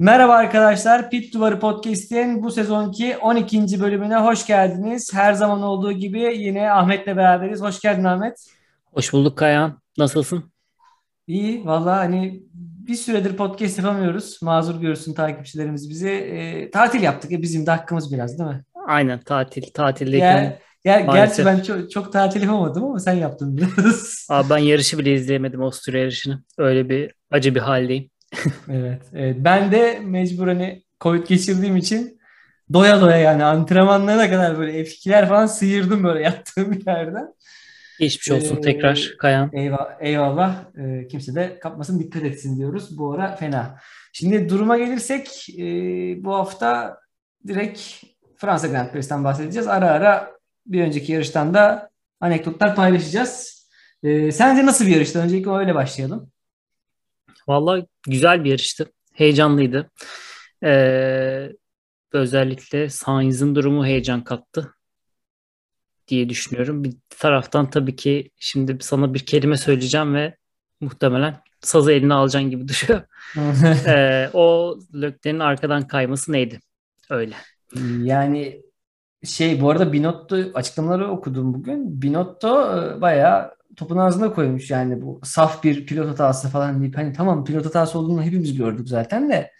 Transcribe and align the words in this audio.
Merhaba 0.00 0.32
arkadaşlar, 0.32 1.10
Pit 1.10 1.34
Duvarı 1.34 1.60
Podcast'in 1.60 2.42
bu 2.42 2.50
sezonki 2.50 3.16
12. 3.16 3.80
bölümüne 3.80 4.16
hoş 4.16 4.46
geldiniz. 4.46 5.14
Her 5.14 5.32
zaman 5.32 5.62
olduğu 5.62 5.92
gibi 5.92 6.20
yine 6.36 6.72
Ahmet'le 6.72 7.06
beraberiz. 7.06 7.60
Hoş 7.60 7.80
geldin 7.80 8.04
Ahmet. 8.04 8.46
Hoş 8.92 9.12
bulduk 9.12 9.38
Kayan. 9.38 9.80
Nasılsın? 9.98 10.52
İyi, 11.26 11.66
valla 11.66 11.96
hani 11.96 12.42
bir 12.88 12.94
süredir 12.94 13.36
podcast 13.36 13.78
yapamıyoruz. 13.78 14.38
Mazur 14.42 14.80
görsün 14.80 15.14
takipçilerimiz 15.14 15.90
bizi. 15.90 16.08
E, 16.08 16.70
tatil 16.70 17.02
yaptık. 17.02 17.32
E, 17.32 17.42
bizim 17.42 17.66
de 17.66 17.70
hakkımız 17.70 18.12
biraz 18.12 18.38
değil 18.38 18.50
mi? 18.50 18.64
Aynen 18.86 19.20
tatil. 19.20 19.62
Tatildeyken 19.74 20.58
ya, 20.84 20.98
ya, 20.98 21.00
gerçi 21.00 21.46
ben 21.46 21.60
çok, 21.60 21.90
çok 21.90 22.12
tatil 22.12 22.42
yapamadım 22.42 22.84
ama 22.84 22.98
sen 22.98 23.14
yaptın 23.14 23.56
biraz. 23.56 24.26
Abi 24.30 24.50
ben 24.50 24.58
yarışı 24.58 24.98
bile 24.98 25.14
izleyemedim 25.14 25.62
Avusturya 25.62 26.00
yarışını. 26.00 26.42
Öyle 26.58 26.88
bir 26.88 27.14
acı 27.30 27.54
bir 27.54 27.60
haldeyim. 27.60 28.09
evet, 28.68 29.02
evet. 29.14 29.36
Ben 29.38 29.72
de 29.72 30.00
mecbur 30.04 30.48
hani 30.48 30.82
Covid 31.00 31.26
geçirdiğim 31.26 31.76
için 31.76 32.20
doya 32.72 33.00
doya 33.00 33.16
yani 33.16 33.44
antrenmanlarına 33.44 34.30
kadar 34.30 34.58
böyle 34.58 34.80
F2'ler 34.80 35.28
falan 35.28 35.46
sıyırdım 35.46 36.04
böyle 36.04 36.22
yattığım 36.24 36.80
yerden. 36.86 37.34
Geçmiş 38.00 38.30
olsun 38.30 38.56
ee, 38.56 38.60
tekrar 38.60 39.14
Kayan. 39.18 39.50
Eyvallah. 39.52 39.96
eyvallah. 40.00 40.64
Ee, 40.78 41.06
kimse 41.08 41.34
de 41.34 41.58
kapmasın 41.58 42.00
dikkat 42.00 42.22
etsin 42.22 42.58
diyoruz. 42.58 42.98
Bu 42.98 43.12
ara 43.12 43.36
fena. 43.36 43.78
Şimdi 44.12 44.48
duruma 44.48 44.78
gelirsek 44.78 45.46
e, 45.58 45.64
bu 46.24 46.34
hafta 46.34 46.98
direkt 47.46 47.80
Fransa 48.36 48.66
Grand 48.66 48.90
Prix'ten 48.90 49.24
bahsedeceğiz. 49.24 49.68
Ara 49.68 49.86
ara 49.86 50.30
bir 50.66 50.82
önceki 50.82 51.12
yarıştan 51.12 51.54
da 51.54 51.90
anekdotlar 52.20 52.76
paylaşacağız. 52.76 53.66
E, 54.02 54.32
sence 54.32 54.66
nasıl 54.66 54.86
bir 54.86 54.90
yarıştı? 54.90 55.18
Öncelikle 55.18 55.50
öyle 55.50 55.74
başlayalım. 55.74 56.30
Vallahi 57.50 57.86
güzel 58.06 58.44
bir 58.44 58.50
yarıştı. 58.50 58.92
Heyecanlıydı. 59.14 59.90
Ee, 60.64 61.52
özellikle 62.12 62.88
Sainz'ın 62.88 63.54
durumu 63.54 63.86
heyecan 63.86 64.24
kattı 64.24 64.74
diye 66.08 66.28
düşünüyorum. 66.28 66.84
Bir 66.84 66.96
taraftan 67.08 67.70
tabii 67.70 67.96
ki 67.96 68.30
şimdi 68.36 68.76
sana 68.80 69.14
bir 69.14 69.18
kelime 69.18 69.56
söyleyeceğim 69.56 70.14
ve 70.14 70.36
muhtemelen 70.80 71.42
sazı 71.60 71.92
eline 71.92 72.14
alacaksın 72.14 72.50
gibi 72.50 72.68
duruyor. 72.68 73.02
ee, 73.86 74.30
o 74.32 74.78
Lökler'in 74.94 75.38
arkadan 75.38 75.88
kayması 75.88 76.32
neydi? 76.32 76.60
Öyle. 77.10 77.34
Yani 78.02 78.62
şey 79.24 79.60
bu 79.60 79.70
arada 79.70 79.92
Binotto 79.92 80.36
açıklamaları 80.54 81.10
okudum 81.10 81.54
bugün. 81.54 82.02
Binotto 82.02 82.78
e, 82.78 83.00
bayağı 83.00 83.59
topun 83.80 83.96
ağzına 83.96 84.32
koymuş 84.32 84.70
yani 84.70 85.02
bu 85.02 85.20
saf 85.24 85.64
bir 85.64 85.86
pilot 85.86 86.08
hatası 86.08 86.48
falan 86.48 86.80
deyip 86.80 86.96
hani 86.96 87.12
tamam 87.12 87.44
pilot 87.44 87.66
hatası 87.66 87.98
olduğunu 87.98 88.22
hepimiz 88.22 88.56
gördük 88.56 88.88
zaten 88.88 89.30
de 89.30 89.52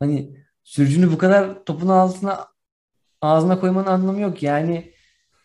hani 0.00 0.36
sürücünü 0.64 1.12
bu 1.12 1.18
kadar 1.18 1.64
topun 1.64 1.88
altına 1.88 2.46
ağzına 3.22 3.60
koymanın 3.60 3.86
anlamı 3.86 4.20
yok. 4.20 4.42
Yani 4.42 4.92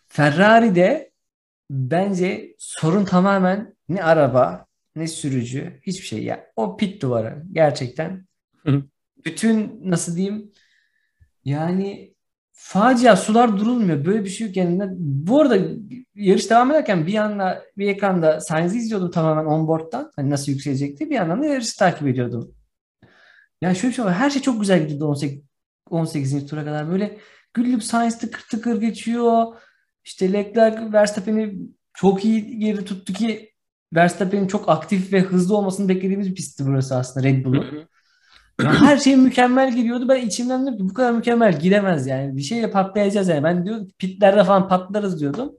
Ferrari'de 0.08 1.12
bence 1.70 2.54
sorun 2.58 3.04
tamamen 3.04 3.76
ne 3.88 4.04
araba 4.04 4.66
ne 4.96 5.06
sürücü 5.06 5.80
hiçbir 5.82 6.06
şey 6.06 6.24
ya. 6.24 6.46
O 6.56 6.76
pit 6.76 7.02
duvarı 7.02 7.42
gerçekten. 7.52 8.26
Bütün 9.24 9.80
nasıl 9.90 10.16
diyeyim 10.16 10.52
yani 11.44 12.11
facia 12.64 13.16
sular 13.16 13.58
durulmuyor. 13.58 14.04
Böyle 14.04 14.24
bir 14.24 14.28
şey 14.28 14.46
yok 14.46 14.56
yani. 14.56 14.88
Bu 14.98 15.40
arada 15.40 15.58
yarış 16.14 16.50
devam 16.50 16.70
ederken 16.70 17.06
bir 17.06 17.12
yanda 17.12 17.64
bir 17.78 17.88
ekranda 17.88 18.40
Sainz'i 18.40 18.78
izliyordum 18.78 19.10
tamamen 19.10 19.44
onboard'dan. 19.44 20.12
Hani 20.16 20.30
nasıl 20.30 20.52
yükselecekti. 20.52 21.10
Bir 21.10 21.14
yandan 21.14 21.42
da 21.42 21.46
yarışı 21.46 21.78
takip 21.78 22.08
ediyordum. 22.08 22.54
Yani 23.60 23.76
şöyle 23.76 23.90
bir 23.90 23.96
şey 23.96 24.04
var. 24.04 24.14
Her 24.14 24.30
şey 24.30 24.42
çok 24.42 24.60
güzel 24.60 24.82
gidiyordu 24.82 25.06
18 25.06 25.42
18. 25.90 26.46
tura 26.46 26.64
kadar. 26.64 26.90
Böyle 26.90 27.18
güllük 27.54 27.82
Sainz 27.82 28.18
tıkır 28.18 28.42
tıkır 28.50 28.80
geçiyor. 28.80 29.46
İşte 30.04 30.32
Leclerc 30.32 30.92
Verstappen'i 30.92 31.54
çok 31.94 32.24
iyi 32.24 32.58
geri 32.58 32.84
tuttu 32.84 33.12
ki 33.12 33.52
Verstappen'in 33.94 34.46
çok 34.46 34.68
aktif 34.68 35.12
ve 35.12 35.20
hızlı 35.20 35.56
olmasını 35.56 35.88
beklediğimiz 35.88 36.30
bir 36.30 36.34
pistti 36.34 36.64
burası 36.66 36.96
aslında 36.96 37.28
Red 37.28 37.44
Bull'un. 37.44 37.88
Her 38.60 38.96
şey 38.96 39.16
mükemmel 39.16 39.76
gidiyordu. 39.76 40.08
Ben 40.08 40.26
içimden 40.26 40.62
dedim 40.62 40.78
ki 40.78 40.84
bu 40.88 40.94
kadar 40.94 41.12
mükemmel 41.12 41.60
gidemez 41.60 42.06
yani. 42.06 42.36
Bir 42.36 42.42
şeyle 42.42 42.70
patlayacağız 42.70 43.28
yani. 43.28 43.44
Ben 43.44 43.66
diyor 43.66 43.86
pitlerde 43.98 44.44
falan 44.44 44.68
patlarız 44.68 45.20
diyordum. 45.20 45.52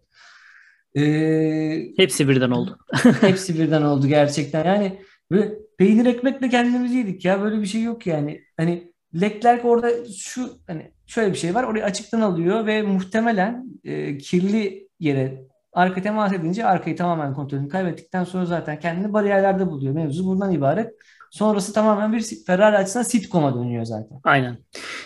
Ee, 0.98 1.94
hepsi 1.98 2.30
birden 2.30 2.52
oldu. 2.52 2.78
hepsi 3.22 3.60
birden 3.60 3.82
oldu 3.82 4.08
gerçekten. 4.08 4.66
Yani 4.66 5.00
böyle 5.32 5.54
peynir 5.78 6.06
ekmekle 6.06 6.50
kendimizi 6.50 6.98
yedik 6.98 7.26
ya. 7.26 7.42
Böyle 7.42 7.62
bir 7.62 7.66
şey 7.66 7.84
yok 7.84 8.08
yani. 8.08 8.42
Hani 8.58 8.94
Leclerc 9.22 9.68
orada 9.68 9.90
şu 10.18 10.50
hani 10.68 10.92
şöyle 11.08 11.34
bir 11.34 11.38
şey 11.38 11.56
var. 11.56 11.64
Orayı 11.64 11.84
açıktan 11.84 12.22
alıyor 12.22 12.66
ve 12.66 12.82
muhtemelen 12.82 13.66
e, 13.84 14.18
kirli 14.18 14.88
yere 15.00 15.44
arka 15.74 16.02
temas 16.02 16.34
edince 16.34 16.66
arkayı 16.66 16.96
tamamen 16.96 17.34
kontrolünü 17.34 17.70
kaybettikten 17.70 18.24
sonra 18.24 18.46
zaten 18.46 18.80
kendini 18.80 19.14
bariyerlerde 19.14 19.68
buluyor. 19.68 19.94
Mevzu 19.94 20.26
buradan 20.26 20.52
ibaret. 20.52 20.94
Sonrası 21.34 21.74
tamamen 21.74 22.14
bir 22.14 22.26
Ferrari 22.48 22.78
açısından 22.78 23.04
sitcom'a 23.04 23.56
dönüyor 23.56 23.86
zaten. 23.86 24.20
Aynen. 24.24 24.58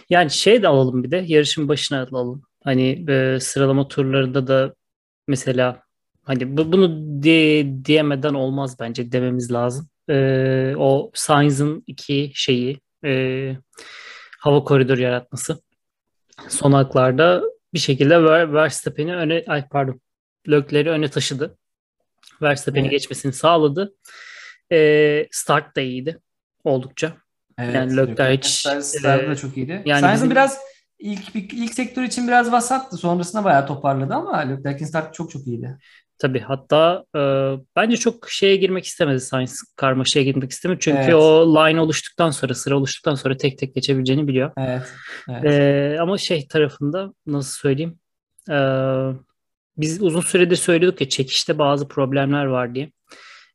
Yani 0.10 0.32
şey 0.32 0.64
de 0.64 0.68
alalım 0.68 1.04
bir 1.04 1.12
de 1.12 1.24
yarışın 1.28 1.68
başına 1.68 2.08
alalım. 2.12 2.42
Hani 2.64 3.12
e, 3.12 3.40
sıralama 3.40 3.88
turlarında 3.88 4.48
da 4.48 4.74
mesela 5.28 5.84
hani 6.24 6.58
bu, 6.58 6.72
bunu 6.72 6.90
de, 7.24 7.68
diyemeden 7.86 8.34
olmaz 8.34 8.78
bence 8.80 9.12
dememiz 9.12 9.52
lazım. 9.52 9.90
E, 10.10 10.74
o 10.78 11.12
Sainz'ın 11.14 11.84
iki 11.88 12.32
şeyi 12.36 12.80
e, 13.06 13.54
hava 14.40 14.64
koridoru 14.64 15.02
yaratması 15.02 15.62
son 16.50 16.72
haklarda 16.72 17.44
bir 17.74 17.80
şekilde 17.80 18.24
Ver, 18.24 18.54
Verstappen'i 18.54 19.16
öne 19.16 19.44
ay 19.48 19.68
pardon 19.68 20.02
Lökler'i 20.48 20.90
öne 20.90 21.09
taşıdı. 21.09 21.58
Verstappen'i 22.42 22.86
evet. 22.86 22.92
geçmesini 22.92 23.34
sağladı. 23.34 23.94
E, 24.72 25.28
start 25.31 25.75
da 25.75 25.81
iyiydi 25.81 26.19
oldukça. 26.63 27.13
Evet, 27.59 27.75
yani 27.75 27.97
Lökler 27.97 28.31
hiç 28.31 28.45
start 28.45 29.23
e, 29.23 29.28
da 29.28 29.35
çok 29.35 29.57
iyiydi. 29.57 29.81
Yani 29.85 30.01
Sainz'ın 30.01 30.16
bizim... 30.16 30.31
biraz 30.31 30.59
ilk 31.00 31.35
ilk 31.35 31.73
sektör 31.73 32.03
için 32.03 32.28
biraz 32.28 32.51
vasattı. 32.51 32.97
Sonrasında 32.97 33.44
bayağı 33.44 33.67
toparladı 33.67 34.13
ama 34.13 34.38
Leclerc'in 34.38 34.85
start 34.85 35.13
çok 35.13 35.31
çok 35.31 35.47
iyiydi. 35.47 35.78
Tabii 36.19 36.39
hatta 36.39 37.05
e, 37.16 37.19
bence 37.75 37.97
çok 37.97 38.29
şeye 38.29 38.55
girmek 38.55 38.85
istemedi 38.85 39.22
Science 39.22 39.51
karmaşaya 39.75 40.23
girmek 40.23 40.51
istemedi. 40.51 40.79
Çünkü 40.81 41.01
evet. 41.01 41.13
o 41.13 41.55
line 41.55 41.81
oluştuktan 41.81 42.29
sonra 42.29 42.53
sıra 42.53 42.78
oluştuktan 42.78 43.16
sonra 43.16 43.38
tek 43.38 43.57
tek 43.57 43.75
geçebileceğini 43.75 44.28
biliyor. 44.28 44.51
Evet. 44.57 44.94
evet. 45.29 45.45
E, 45.45 45.97
ama 46.01 46.17
şey 46.17 46.47
tarafında 46.47 47.13
nasıl 47.25 47.59
söyleyeyim 47.59 47.99
e, 48.49 48.57
biz 49.78 50.01
uzun 50.01 50.22
süredir 50.22 50.55
söylüyorduk 50.55 51.01
ya 51.01 51.09
çekişte 51.09 51.57
bazı 51.57 51.88
problemler 51.88 52.45
var 52.45 52.75
diye. 52.75 52.91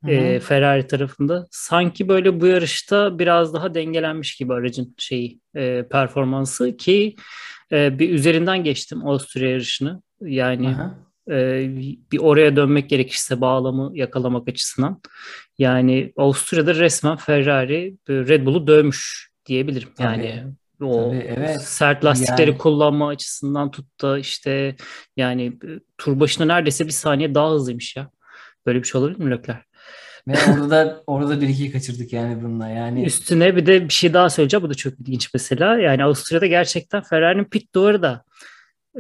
E, 0.07 0.41
Ferrari 0.41 0.87
tarafında. 0.87 1.47
Sanki 1.51 2.09
böyle 2.09 2.41
bu 2.41 2.47
yarışta 2.47 3.19
biraz 3.19 3.55
daha 3.55 3.75
dengelenmiş 3.75 4.37
gibi 4.37 4.55
aracın 4.55 4.95
şeyi 4.99 5.41
e, 5.57 5.89
performansı 5.91 6.77
ki 6.77 7.17
e, 7.73 7.99
bir 7.99 8.11
üzerinden 8.11 8.65
geçtim 8.65 9.07
Avusturya 9.07 9.51
yarışını. 9.51 10.03
Yani 10.21 10.69
Aha 10.69 10.95
e, 11.31 11.69
bir 12.13 12.19
oraya 12.19 12.57
dönmek 12.57 12.91
gerekirse 12.91 13.41
bağlamı 13.41 13.91
yakalamak 13.95 14.49
açısından. 14.49 15.01
Yani 15.59 16.13
Avusturya'da 16.17 16.75
resmen 16.75 17.17
Ferrari 17.17 17.97
Red 18.09 18.47
Bull'u 18.47 18.67
dövmüş 18.67 19.31
diyebilirim. 19.47 19.89
Yani 19.99 20.45
Tabii. 20.79 20.91
o 20.91 21.11
Tabii, 21.11 21.17
evet. 21.17 21.63
sert 21.63 22.05
lastikleri 22.05 22.51
yani. 22.51 22.59
kullanma 22.59 23.09
açısından 23.09 23.71
tut 23.71 24.03
da 24.03 24.19
işte 24.19 24.77
yani 25.17 25.47
e, 25.47 25.69
tur 25.99 26.21
başına 26.21 26.47
neredeyse 26.47 26.87
bir 26.87 26.93
saniye 26.93 27.35
daha 27.35 27.51
hızlıymış 27.51 27.97
ya. 27.97 28.11
Böyle 28.67 28.79
bir 28.83 28.89
şey 28.89 29.01
olabilir 29.01 29.19
mi 29.19 29.31
Leclerc? 29.31 29.63
Ve 30.29 30.33
orada 30.53 30.71
da 30.71 31.03
orada 31.07 31.41
bir 31.41 31.49
iki 31.49 31.73
kaçırdık 31.73 32.13
yani 32.13 32.43
bununla 32.43 32.69
yani. 32.69 33.05
Üstüne 33.05 33.57
bir 33.57 33.67
de 33.67 33.85
bir 33.85 33.93
şey 33.93 34.15
daha 34.15 34.31
söyleyeceğim. 34.31 34.65
Bu 34.65 34.71
da 34.71 34.75
çok 34.75 35.01
ilginç 35.01 35.31
mesela. 35.35 35.79
Yani 35.79 36.05
Avusturya'da 36.05 36.47
gerçekten 36.47 37.03
Ferrari'nin 37.03 37.45
pit 37.45 37.75
duvarı 37.75 38.03
da 38.03 38.25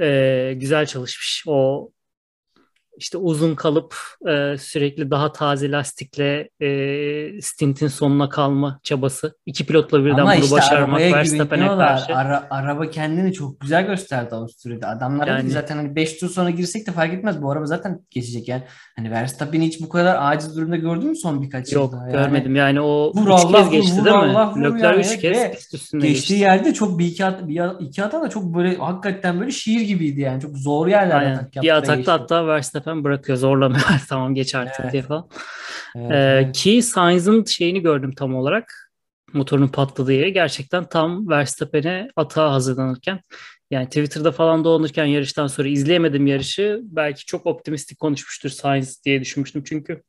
e, 0.00 0.54
güzel 0.56 0.86
çalışmış. 0.86 1.44
O 1.46 1.90
işte 3.02 3.18
uzun 3.18 3.54
kalıp 3.54 3.96
e, 4.28 4.58
sürekli 4.58 5.10
daha 5.10 5.32
taze 5.32 5.70
lastikle 5.70 6.48
e, 6.60 7.40
stintin 7.40 7.88
sonuna 7.88 8.28
kalma 8.28 8.80
çabası. 8.82 9.36
İki 9.46 9.66
pilotla 9.66 10.04
birden 10.04 10.18
Ama 10.18 10.32
bunu 10.34 10.44
işte 10.44 10.56
başarmak 10.56 11.00
Verstappen'e 11.00 11.66
karşı. 11.66 12.16
Ara, 12.16 12.46
araba 12.50 12.90
kendini 12.90 13.32
çok 13.32 13.60
güzel 13.60 13.86
gösterdi 13.86 14.34
Avusturya'da. 14.34 14.88
Adamlar 14.88 15.26
yani, 15.26 15.50
zaten 15.50 15.76
hani 15.76 15.96
5 15.96 16.18
tur 16.18 16.28
sonra 16.28 16.50
girsek 16.50 16.86
de 16.86 16.92
fark 16.92 17.14
etmez. 17.14 17.42
Bu 17.42 17.50
araba 17.50 17.66
zaten 17.66 18.00
geçecek 18.10 18.48
yani. 18.48 18.62
Hani 18.96 19.10
Verstappen'i 19.10 19.66
hiç 19.66 19.80
bu 19.80 19.88
kadar 19.88 20.16
aciz 20.20 20.56
durumda 20.56 20.76
gördün 20.76 21.08
mü 21.08 21.16
son 21.16 21.42
birkaç 21.42 21.72
Yok, 21.72 21.92
yılda? 21.92 22.04
Yok 22.04 22.14
yani, 22.14 22.24
görmedim. 22.24 22.56
Yani 22.56 22.80
o 22.80 23.12
vur 23.14 23.26
üç 23.26 23.44
Allah, 23.44 23.58
kez 23.58 23.70
geçti 23.70 24.00
vur, 24.00 24.04
değil 24.04 24.16
mi? 24.16 24.64
Lökler 24.64 24.92
yani. 24.92 25.00
üç 25.00 25.20
kez 25.20 25.50
pist 25.50 25.74
üstünde 25.74 26.08
geçtiği 26.08 26.28
geçti. 26.28 26.42
yerde 26.42 26.74
çok 26.74 26.98
bir 26.98 27.06
iki, 27.06 27.24
at, 27.24 27.48
bir 27.48 27.62
iki 27.80 28.02
hata 28.02 28.22
da 28.22 28.28
çok 28.28 28.44
böyle 28.44 28.76
hakikaten 28.76 29.40
böyle 29.40 29.50
şiir 29.50 29.80
gibiydi 29.80 30.20
yani. 30.20 30.42
Çok 30.42 30.56
zor 30.56 30.86
yerler 30.86 31.16
Aynen. 31.16 31.34
atak 31.34 31.56
yaptı. 31.56 31.62
Bir 31.62 31.76
atakta 31.76 31.94
geçti. 31.94 32.10
hatta 32.10 32.46
Verstappen 32.46 32.91
Verstappen 32.92 33.04
bırakıyor 33.04 33.38
zorlamıyor 33.38 33.84
tamam 34.08 34.34
geç 34.34 34.54
artık 34.54 34.80
evet. 34.80 34.92
diye 34.92 35.02
falan. 35.02 35.28
Evet, 35.96 36.10
ee, 36.10 36.14
evet. 36.14 36.56
Ki 36.56 36.82
Sainz'ın 36.82 37.44
şeyini 37.44 37.82
gördüm 37.82 38.12
tam 38.12 38.34
olarak. 38.34 38.92
motorunun 39.32 39.68
patladığı 39.68 40.12
yere 40.12 40.30
gerçekten 40.30 40.84
tam 40.84 41.28
Verstappen'e 41.28 42.08
atağa 42.16 42.52
hazırlanırken 42.52 43.20
yani 43.70 43.86
Twitter'da 43.86 44.32
falan 44.32 44.64
dolanırken 44.64 45.04
yarıştan 45.04 45.46
sonra 45.46 45.68
izleyemedim 45.68 46.26
yarışı. 46.26 46.80
Belki 46.82 47.26
çok 47.26 47.46
optimistik 47.46 47.98
konuşmuştur 47.98 48.50
Sainz 48.50 49.04
diye 49.04 49.20
düşünmüştüm 49.20 49.62
çünkü 49.64 50.02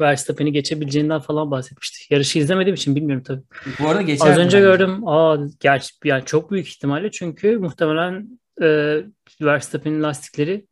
Verstappen'i 0.00 0.52
geçebileceğinden 0.52 1.20
falan 1.20 1.50
bahsetmişti. 1.50 2.14
Yarışı 2.14 2.38
izlemediğim 2.38 2.74
için 2.74 2.96
bilmiyorum 2.96 3.24
tabii. 3.26 3.42
Bu 3.80 3.88
arada 3.88 4.02
geçer. 4.02 4.30
Az 4.30 4.38
önce 4.38 4.60
gördüm. 4.60 5.08
Aa, 5.08 5.36
gerçi 5.60 5.94
yani 6.04 6.24
çok 6.24 6.50
büyük 6.50 6.68
ihtimalle 6.68 7.10
çünkü 7.10 7.58
muhtemelen 7.58 8.40
e, 8.62 8.98
Verstappen'in 9.40 10.02
lastikleri 10.02 10.66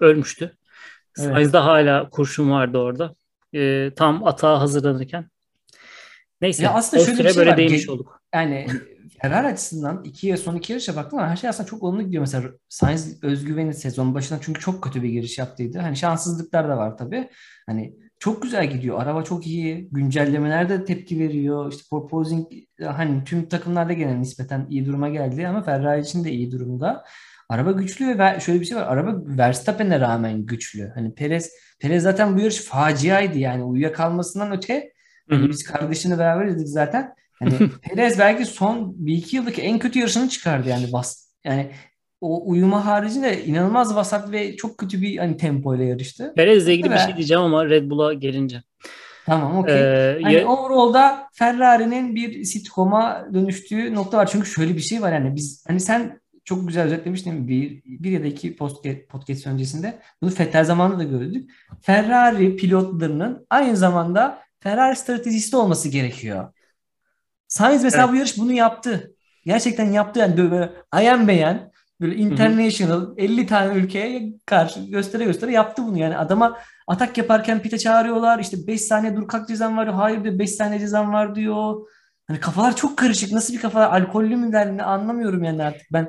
ölmüştü. 0.00 0.56
Evet. 1.18 1.34
Sainz'da 1.34 1.64
hala 1.64 2.10
kurşun 2.10 2.50
vardı 2.50 2.78
orada. 2.78 3.14
E, 3.54 3.90
tam 3.96 4.26
atağa 4.26 4.60
hazırlanırken. 4.60 5.26
Neyse. 6.40 6.62
Ya 6.62 6.72
aslında 6.72 7.04
şöyle 7.04 7.18
bir 7.18 7.28
şey 7.28 7.38
böyle 7.38 7.50
var. 7.50 7.56
değmiş 7.56 7.88
olduk. 7.88 8.22
Yani 8.34 8.66
Ferrari 9.22 9.46
açısından 9.46 10.04
iki, 10.04 10.36
son 10.36 10.56
iki 10.56 10.72
yarışa 10.72 10.96
baktım 10.96 11.18
ama 11.18 11.28
her 11.28 11.36
şey 11.36 11.50
aslında 11.50 11.68
çok 11.68 11.82
olumlu 11.82 12.02
gidiyor. 12.02 12.20
Mesela 12.20 12.48
Sainz 12.68 13.24
özgüveni 13.24 13.74
sezon 13.74 14.14
başına 14.14 14.38
çünkü 14.42 14.60
çok 14.60 14.82
kötü 14.82 15.02
bir 15.02 15.08
giriş 15.08 15.38
yaptıydı. 15.38 15.78
Hani 15.78 15.96
şanssızlıklar 15.96 16.68
da 16.68 16.76
var 16.76 16.98
tabii. 16.98 17.28
Hani 17.66 17.94
çok 18.18 18.42
güzel 18.42 18.70
gidiyor. 18.70 19.02
Araba 19.02 19.22
çok 19.22 19.46
iyi. 19.46 19.88
Güncellemeler 19.92 20.68
de 20.68 20.84
tepki 20.84 21.18
veriyor. 21.18 21.72
İşte 21.72 21.84
proposing 21.90 22.48
hani 22.84 23.24
tüm 23.24 23.48
takımlarda 23.48 23.92
gene 23.92 24.20
nispeten 24.20 24.66
iyi 24.70 24.86
duruma 24.86 25.08
geldi 25.08 25.48
ama 25.48 25.62
Ferrari 25.62 26.00
için 26.00 26.24
de 26.24 26.30
iyi 26.30 26.52
durumda. 26.52 27.04
Araba 27.48 27.72
güçlü 27.72 28.18
ve 28.18 28.40
şöyle 28.40 28.60
bir 28.60 28.64
şey 28.64 28.76
var. 28.76 28.82
Araba 28.82 29.14
Verstappen'e 29.38 30.00
rağmen 30.00 30.46
güçlü. 30.46 30.92
Hani 30.94 31.14
Perez 31.14 31.50
Perez 31.80 32.02
zaten 32.02 32.36
bu 32.36 32.40
yarış 32.40 32.60
faciaydı 32.60 33.38
yani 33.38 33.64
uyuyakalmasından 33.64 34.52
öte. 34.52 34.92
Hani 35.30 35.48
biz 35.48 35.64
kardeşini 35.64 36.18
beraber 36.18 36.46
izledik 36.46 36.68
zaten. 36.68 37.14
Hani 37.38 37.52
Perez 37.82 38.18
belki 38.18 38.44
son 38.44 38.94
bir 38.96 39.14
iki 39.14 39.36
yıldaki 39.36 39.62
en 39.62 39.78
kötü 39.78 39.98
yarışını 39.98 40.28
çıkardı 40.28 40.68
yani 40.68 40.92
bas. 40.92 41.28
Yani 41.44 41.70
o 42.20 42.50
uyuma 42.50 42.86
haricinde 42.86 43.44
inanılmaz 43.44 43.96
vasat 43.96 44.32
ve 44.32 44.56
çok 44.56 44.78
kötü 44.78 45.02
bir 45.02 45.18
hani 45.18 45.36
tempo 45.36 45.74
ile 45.74 45.84
yarıştı. 45.84 46.32
Perez'le 46.36 46.68
ilgili 46.68 46.90
bir 46.90 46.98
şey 46.98 47.16
diyeceğim 47.16 47.42
ama 47.42 47.66
Red 47.66 47.90
Bull'a 47.90 48.14
gelince. 48.14 48.62
Tamam 49.26 49.58
okey. 49.58 49.74
Ee, 49.74 50.18
hani 50.22 50.34
ya... 50.34 50.48
overall'da 50.48 51.28
Ferrari'nin 51.32 52.14
bir 52.14 52.44
sitcom'a 52.44 53.26
dönüştüğü 53.34 53.94
nokta 53.94 54.18
var. 54.18 54.28
Çünkü 54.32 54.50
şöyle 54.50 54.76
bir 54.76 54.80
şey 54.80 55.02
var 55.02 55.12
yani 55.12 55.36
biz 55.36 55.64
hani 55.68 55.80
sen 55.80 56.20
çok 56.44 56.68
güzel 56.68 56.84
özetlemiştin 56.84 57.48
bir, 57.48 57.82
bir 57.84 58.10
ya 58.10 58.22
da 58.22 58.26
iki 58.26 58.56
podcast, 58.56 59.08
podcast 59.08 59.46
öncesinde. 59.46 59.98
Bunu 60.22 60.30
Fettel 60.30 60.64
zamanında 60.64 60.98
da 60.98 61.04
gördük. 61.04 61.50
Ferrari 61.82 62.56
pilotlarının 62.56 63.46
aynı 63.50 63.76
zamanda 63.76 64.42
Ferrari 64.60 64.96
stratejisi 64.96 65.56
olması 65.56 65.88
gerekiyor. 65.88 66.52
Sainz 67.48 67.84
mesela 67.84 68.04
evet. 68.04 68.12
bu 68.12 68.16
yarış 68.16 68.38
bunu 68.38 68.52
yaptı. 68.52 69.14
Gerçekten 69.44 69.92
yaptı 69.92 70.20
yani 70.20 70.36
böyle 70.36 70.72
ayan 70.92 71.28
beyan 71.28 71.72
böyle 72.00 72.16
international 72.16 73.00
hı 73.00 73.06
hı. 73.06 73.14
50 73.16 73.46
tane 73.46 73.74
ülkeye 73.74 74.32
karşı 74.46 74.80
göstere 74.80 75.24
göstere 75.24 75.52
yaptı 75.52 75.82
bunu. 75.82 75.98
Yani 75.98 76.16
adama 76.16 76.58
atak 76.86 77.18
yaparken 77.18 77.62
pite 77.62 77.78
çağırıyorlar. 77.78 78.38
İşte 78.38 78.66
5 78.66 78.80
saniye 78.80 79.16
dur 79.16 79.28
kalk 79.28 79.48
cezan 79.48 79.76
var. 79.76 79.88
Hayır 79.88 80.24
diyor 80.24 80.38
5 80.38 80.50
saniye 80.50 80.80
cezan 80.80 81.12
var 81.12 81.34
diyor. 81.34 81.86
Hani 82.32 82.40
kafalar 82.40 82.76
çok 82.76 82.98
karışık. 82.98 83.32
Nasıl 83.32 83.54
bir 83.54 83.60
kafalar? 83.60 84.00
Alkollü 84.00 84.36
mü 84.36 84.52
der 84.52 84.78
anlamıyorum 84.78 85.44
yani 85.44 85.64
artık 85.64 85.86
ben. 85.92 86.08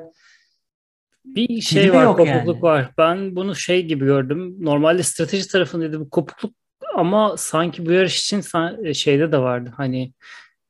Bir 1.24 1.60
şey 1.60 1.92
var, 1.92 2.06
kopukluk 2.06 2.28
yani. 2.28 2.62
var. 2.62 2.90
Ben 2.98 3.36
bunu 3.36 3.54
şey 3.54 3.86
gibi 3.86 4.04
gördüm. 4.04 4.56
Normalde 4.60 5.02
strateji 5.02 5.48
tarafındaydı 5.48 6.00
bu 6.00 6.10
kopukluk 6.10 6.54
ama 6.94 7.36
sanki 7.36 7.86
bu 7.86 7.92
yarış 7.92 8.24
için 8.24 8.42
şeyde 8.92 9.32
de 9.32 9.38
vardı. 9.38 9.72
Hani 9.76 10.12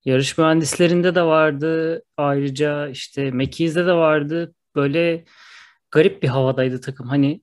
Yarış 0.04 0.38
mühendislerinde 0.38 1.14
de 1.14 1.22
vardı. 1.22 2.02
Ayrıca 2.16 2.88
işte 2.88 3.30
Mekiz'de 3.30 3.86
de 3.86 3.92
vardı. 3.92 4.54
Böyle 4.76 5.24
garip 5.90 6.22
bir 6.22 6.28
havadaydı 6.28 6.80
takım. 6.80 7.08
Hani 7.08 7.40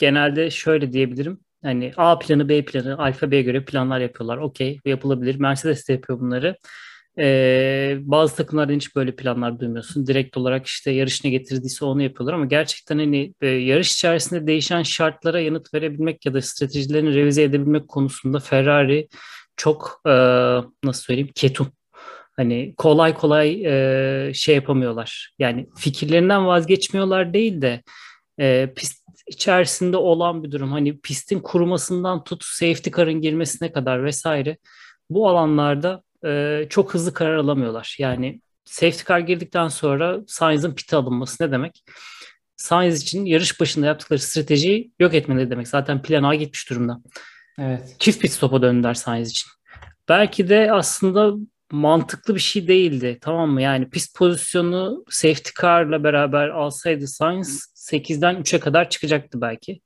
genelde 0.00 0.50
şöyle 0.50 0.92
diyebilirim. 0.92 1.40
Hani 1.62 1.92
A 1.96 2.18
planı, 2.18 2.48
B 2.48 2.64
planı, 2.64 2.98
alfa 2.98 3.30
B 3.30 3.42
göre 3.42 3.64
planlar 3.64 4.00
yapıyorlar. 4.00 4.38
Okey, 4.38 4.80
yapılabilir. 4.84 5.40
Mercedes 5.40 5.88
de 5.88 5.92
yapıyor 5.92 6.20
bunları. 6.20 6.56
Ee, 7.20 7.98
bazı 8.00 8.36
takımlardan 8.36 8.74
hiç 8.74 8.96
böyle 8.96 9.16
planlar 9.16 9.60
duymuyorsun. 9.60 10.06
Direkt 10.06 10.36
olarak 10.36 10.66
işte 10.66 10.90
yarış 10.90 11.24
ne 11.24 11.30
getirdiyse 11.30 11.84
onu 11.84 12.02
yapıyorlar 12.02 12.34
ama 12.34 12.44
gerçekten 12.44 12.98
hani 12.98 13.34
e, 13.40 13.46
yarış 13.46 13.92
içerisinde 13.92 14.46
değişen 14.46 14.82
şartlara 14.82 15.40
yanıt 15.40 15.74
verebilmek 15.74 16.26
ya 16.26 16.34
da 16.34 16.42
stratejilerini 16.42 17.14
revize 17.14 17.42
edebilmek 17.42 17.88
konusunda 17.88 18.40
Ferrari 18.40 19.08
çok 19.56 20.00
e, 20.06 20.10
nasıl 20.84 21.02
söyleyeyim 21.02 21.30
ketum. 21.34 21.72
Hani 22.36 22.74
kolay 22.76 23.14
kolay 23.14 23.66
e, 23.66 24.34
şey 24.34 24.54
yapamıyorlar. 24.54 25.34
Yani 25.38 25.66
fikirlerinden 25.78 26.46
vazgeçmiyorlar 26.46 27.34
değil 27.34 27.62
de 27.62 27.82
e, 28.40 28.72
pist 28.76 29.00
içerisinde 29.26 29.96
olan 29.96 30.44
bir 30.44 30.50
durum. 30.52 30.72
Hani 30.72 31.00
pistin 31.00 31.40
kurumasından 31.40 32.24
tut 32.24 32.44
safety 32.44 32.90
car'ın 32.96 33.20
girmesine 33.20 33.72
kadar 33.72 34.04
vesaire 34.04 34.56
bu 35.10 35.28
alanlarda 35.28 36.02
e, 36.26 36.66
çok 36.70 36.94
hızlı 36.94 37.14
karar 37.14 37.36
alamıyorlar. 37.36 37.96
Yani 37.98 38.40
safety 38.64 39.02
car 39.08 39.18
girdikten 39.18 39.68
sonra 39.68 40.20
Sainz'ın 40.26 40.74
pite 40.74 40.96
alınması 40.96 41.44
ne 41.44 41.52
demek? 41.52 41.84
Sainz 42.56 43.02
için 43.02 43.24
yarış 43.24 43.60
başında 43.60 43.86
yaptıkları 43.86 44.20
stratejiyi 44.20 44.92
yok 44.98 45.14
etmeleri 45.14 45.50
demek. 45.50 45.68
Zaten 45.68 46.02
plan 46.02 46.22
A 46.22 46.34
gitmiş 46.34 46.70
durumda. 46.70 47.00
Evet. 47.58 47.96
Çift 47.98 48.20
pit 48.20 48.32
stop'a 48.32 48.62
döndüler 48.62 48.94
Sainz 48.94 49.30
için. 49.30 49.50
Belki 50.08 50.48
de 50.48 50.72
aslında 50.72 51.34
mantıklı 51.72 52.34
bir 52.34 52.40
şey 52.40 52.68
değildi. 52.68 53.18
Tamam 53.20 53.50
mı? 53.50 53.62
Yani 53.62 53.90
pist 53.90 54.16
pozisyonu 54.16 55.04
safety 55.08 55.50
car'la 55.62 56.04
beraber 56.04 56.48
alsaydı 56.48 57.06
Sainz 57.06 57.72
8'den 57.74 58.36
3'e 58.36 58.60
kadar 58.60 58.90
çıkacaktı 58.90 59.40
belki. 59.40 59.80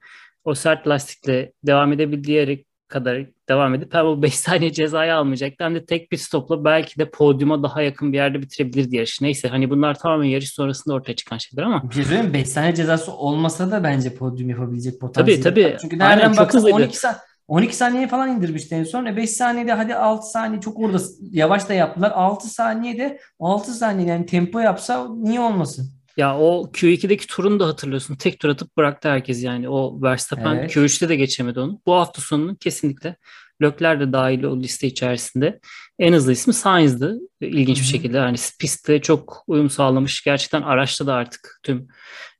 O 0.44 0.54
sert 0.54 0.88
lastikle 0.88 1.52
devam 1.62 1.92
edebildiği 1.92 2.36
yere 2.36 2.64
kadar 2.88 3.26
devam 3.48 3.74
edip 3.74 3.94
hem 3.94 4.06
o 4.06 4.22
5 4.22 4.34
saniye 4.34 4.72
cezayı 4.72 5.14
almayacaktı 5.14 5.64
hem 5.64 5.74
de 5.74 5.84
tek 5.84 6.12
bir 6.12 6.16
stopla 6.16 6.64
belki 6.64 6.98
de 6.98 7.10
podyuma 7.10 7.62
daha 7.62 7.82
yakın 7.82 8.12
bir 8.12 8.16
yerde 8.16 8.42
bitirebilirdi 8.42 8.96
yarışı. 8.96 9.24
Neyse 9.24 9.48
hani 9.48 9.70
bunlar 9.70 9.98
tamamen 9.98 10.26
yarış 10.26 10.52
sonrasında 10.52 10.94
ortaya 10.94 11.16
çıkan 11.16 11.38
şeyler 11.38 11.62
ama. 11.62 11.90
Bir 11.90 11.94
şey 11.94 12.04
söyleyeyim 12.04 12.34
5 12.34 12.48
saniye 12.48 12.74
cezası 12.74 13.12
olmasa 13.12 13.70
da 13.70 13.84
bence 13.84 14.14
podyum 14.14 14.50
yapabilecek 14.50 15.00
potansiyeli. 15.00 15.42
Tabii 15.42 15.62
tabii. 15.62 15.76
Çünkü 15.80 15.98
nereden 15.98 16.36
baksan 16.36 16.62
12 16.62 16.98
saniye 16.98 17.20
12 17.48 17.76
saniye 17.76 18.08
falan 18.08 18.28
indirmişti 18.28 18.74
en 18.74 18.84
son. 18.84 19.06
E 19.06 19.16
5 19.16 19.30
saniyede 19.30 19.72
hadi 19.72 19.94
6 19.94 20.30
saniye 20.30 20.60
çok 20.60 20.78
orada 20.78 20.98
yavaş 21.30 21.68
da 21.68 21.74
yaptılar. 21.74 22.12
6 22.14 22.48
saniyede 22.48 23.18
6 23.40 23.72
saniye 23.72 24.08
yani 24.08 24.26
tempo 24.26 24.58
yapsa 24.58 25.08
niye 25.14 25.40
olmasın? 25.40 25.93
Ya 26.16 26.38
o 26.38 26.70
Q2'deki 26.72 27.26
turunu 27.26 27.60
da 27.60 27.66
hatırlıyorsun. 27.66 28.14
Tek 28.14 28.40
tur 28.40 28.48
atıp 28.48 28.76
bıraktı 28.76 29.08
herkes 29.08 29.44
yani. 29.44 29.68
O 29.68 30.02
Verstappen 30.02 30.54
evet. 30.54 30.76
Q3'te 30.76 31.08
de 31.08 31.16
geçemedi 31.16 31.60
onu. 31.60 31.80
Bu 31.86 31.94
hafta 31.94 32.22
sonunun 32.22 32.54
kesinlikle 32.54 33.16
Lökler 33.62 34.00
de 34.00 34.12
dahil 34.12 34.42
o 34.42 34.60
liste 34.60 34.86
içerisinde. 34.86 35.60
En 35.98 36.12
hızlı 36.12 36.32
ismi 36.32 36.54
Sainz'dı. 36.54 37.18
İlginç 37.40 37.80
bir 37.80 37.86
şekilde. 37.86 38.16
Yani 38.16 38.36
pistte 38.60 39.00
çok 39.00 39.44
uyum 39.46 39.70
sağlamış. 39.70 40.24
Gerçekten 40.24 40.62
araçta 40.62 41.06
da 41.06 41.14
artık 41.14 41.60
tüm 41.62 41.88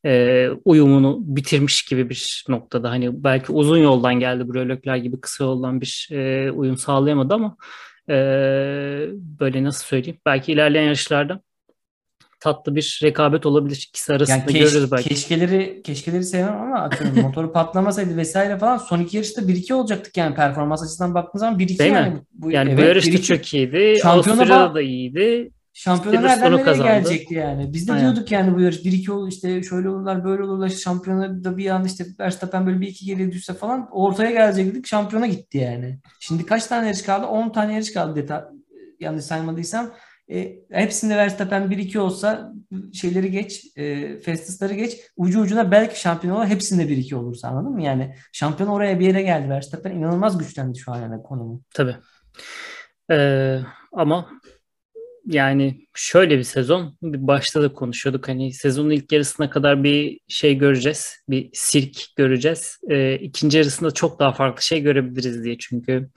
e, 0.07 0.49
uyumunu 0.65 1.19
bitirmiş 1.21 1.85
gibi 1.85 2.11
bir 2.11 2.45
noktada. 2.49 2.91
Hani 2.91 3.25
belki 3.25 3.53
uzun 3.53 3.79
yoldan 3.79 4.15
geldi 4.15 4.49
buraya 4.49 4.69
Lökler 4.69 4.97
gibi 4.97 5.21
kısa 5.21 5.45
yoldan 5.45 5.81
bir 5.81 6.09
e, 6.11 6.51
uyum 6.51 6.77
sağlayamadı 6.77 7.35
ama 7.35 7.57
e, 8.09 8.15
böyle 9.41 9.65
nasıl 9.65 9.85
söyleyeyim? 9.85 10.19
Belki 10.27 10.53
ilerleyen 10.53 10.85
yarışlarda 10.85 11.41
tatlı 12.45 12.77
bir 12.77 13.01
rekabet 13.03 13.47
olabilir. 13.47 13.87
İkisi 13.89 14.13
arasında 14.13 14.37
yani 14.37 14.53
keş, 14.53 14.73
görürüz 14.73 14.93
belki. 14.93 15.09
Keşkeleri, 15.09 15.83
keşkeleri 15.85 16.25
sevmem 16.25 16.61
ama 16.61 16.81
atıyorum 16.81 17.21
motoru 17.21 17.53
patlamasaydı 17.53 18.17
vesaire 18.17 18.59
falan 18.59 18.77
son 18.77 19.01
iki 19.01 19.17
yarışta 19.17 19.43
1-2 19.43 19.75
olacaktık 19.75 20.17
yani 20.17 20.35
performans 20.35 20.83
açısından 20.83 21.15
baktığınız 21.15 21.41
zaman 21.41 21.59
1-2 21.61 21.79
Değil 21.79 21.93
yani. 21.93 22.15
Mi? 22.15 22.21
Bu, 22.33 22.51
yani 22.51 22.71
evet, 22.71 22.79
bu 22.79 22.87
yarışta 22.87 23.23
çok 23.23 23.55
iyiydi. 23.55 24.01
Avusturya'da 24.05 24.75
da 24.75 24.83
iyiydi. 24.83 25.51
Şampiyona 25.73 26.21
nereden 26.21 26.53
nereye 26.53 26.65
kazandı. 26.65 26.89
gelecekti 26.89 27.35
yani. 27.35 27.73
Biz 27.73 27.89
de 27.89 27.93
Aynen. 27.93 28.05
diyorduk 28.05 28.33
yani 28.33 28.55
bu 28.55 28.61
yarış 28.61 28.77
1-2 28.77 29.11
olur 29.11 29.29
işte 29.29 29.63
şöyle 29.63 29.89
olurlar 29.89 30.25
böyle 30.25 30.43
olurlar 30.43 30.67
işte 30.67 30.81
şampiyona 30.81 31.45
da 31.45 31.57
bir 31.57 31.71
an 31.71 31.85
işte 31.85 32.07
Verstappen 32.21 32.67
böyle 32.67 32.81
bir 32.81 32.89
iki 32.89 33.07
geriye 33.07 33.33
düşse 33.33 33.55
falan 33.55 33.89
ortaya 33.93 34.31
gelecektik 34.31 34.87
şampiyona 34.87 35.27
gitti 35.27 35.59
yani. 35.59 35.99
Şimdi 36.21 36.47
kaç 36.47 36.67
tane 36.67 36.87
yarış 36.87 37.03
kaldı? 37.03 37.27
10 37.27 37.53
tane 37.53 37.75
yarış 37.75 37.93
kaldı 37.93 38.17
deta 38.17 38.51
yanlış 39.01 39.25
saymadıysam. 39.25 39.91
E, 40.31 40.59
hepsinde 40.71 41.17
Verstappen 41.17 41.71
1-2 41.71 41.99
olsa 41.99 42.53
şeyleri 42.93 43.31
geç, 43.31 43.77
e, 43.77 44.17
Festus'ları 44.19 44.75
geç. 44.75 45.01
Ucu 45.17 45.41
ucuna 45.41 45.71
belki 45.71 46.01
şampiyon 46.01 46.37
olur. 46.37 46.47
Hepsinde 46.47 46.89
1-2 46.89 47.15
olursa 47.15 47.49
anladın 47.49 47.73
mı? 47.73 47.83
Yani 47.83 48.15
şampiyon 48.33 48.71
oraya 48.71 49.01
bir 49.01 49.07
yere 49.07 49.23
geldi. 49.23 49.51
Verstappen 49.51 49.91
inanılmaz 49.91 50.39
güçlendi 50.39 50.79
şu 50.79 50.93
an 50.93 51.03
yani 51.03 51.23
konumu. 51.23 51.63
Tabii. 51.75 51.97
Ee, 53.11 53.61
ama 53.93 54.31
yani 55.27 55.87
şöyle 55.95 56.39
bir 56.39 56.43
sezon 56.43 56.99
başta 57.03 57.63
da 57.63 57.73
konuşuyorduk 57.73 58.29
hani 58.29 58.53
sezonun 58.53 58.91
ilk 58.91 59.13
yarısına 59.13 59.51
kadar 59.51 59.85
bir 59.85 60.21
şey 60.29 60.59
göreceğiz 60.59 61.17
bir 61.29 61.51
sirk 61.53 62.17
göreceğiz 62.17 62.79
ee, 62.91 63.15
ikinci 63.15 63.59
yarısında 63.59 63.91
çok 63.91 64.19
daha 64.19 64.33
farklı 64.33 64.63
şey 64.63 64.83
görebiliriz 64.83 65.45
diye 65.45 65.59
çünkü 65.59 66.11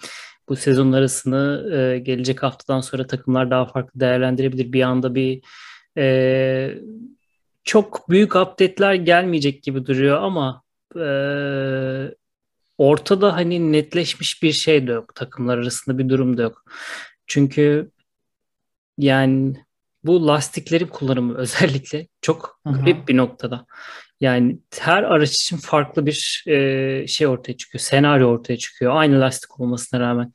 Bu 0.50 0.56
sezon 0.56 0.92
arasını 0.92 1.70
e, 1.76 2.00
gelecek 2.00 2.44
haftadan 2.44 2.82
sonra 2.82 3.08
takımlar 3.08 3.52
daha 3.52 3.66
farklı 3.66 4.00
değerlendirebilir. 4.00 4.74
Bir 4.74 4.82
anda 4.82 5.16
bir 5.16 5.42
e, 5.98 6.78
çok 7.64 8.10
büyük 8.10 8.36
update'ler 8.36 8.94
gelmeyecek 8.94 9.64
gibi 9.64 9.86
duruyor 9.86 10.22
ama 10.22 10.64
e, 10.96 11.08
ortada 12.78 13.36
hani 13.36 13.72
netleşmiş 13.72 14.44
bir 14.44 14.52
şey 14.52 14.88
de 14.88 14.92
yok. 14.92 15.16
Takımlar 15.16 15.58
arasında 15.58 15.98
bir 15.98 16.10
durum 16.10 16.38
da 16.38 16.42
yok. 16.42 16.64
Çünkü 17.28 17.92
yani 18.98 19.56
bu 20.04 20.28
lastiklerin 20.28 20.88
kullanımı 20.88 21.34
özellikle 21.38 22.08
çok 22.22 22.60
garip 22.66 23.08
bir 23.08 23.18
noktada. 23.18 23.66
Yani 24.22 24.58
her 24.80 25.04
araç 25.04 25.34
için 25.34 25.58
farklı 25.58 26.06
bir 26.06 26.44
e, 26.48 27.08
şey 27.08 27.28
ortaya 27.28 27.58
çıkıyor, 27.58 27.80
senaryo 27.80 28.28
ortaya 28.28 28.58
çıkıyor. 28.58 28.96
Aynı 28.96 29.22
lastik 29.22 29.60
olmasına 29.60 30.00
rağmen. 30.00 30.32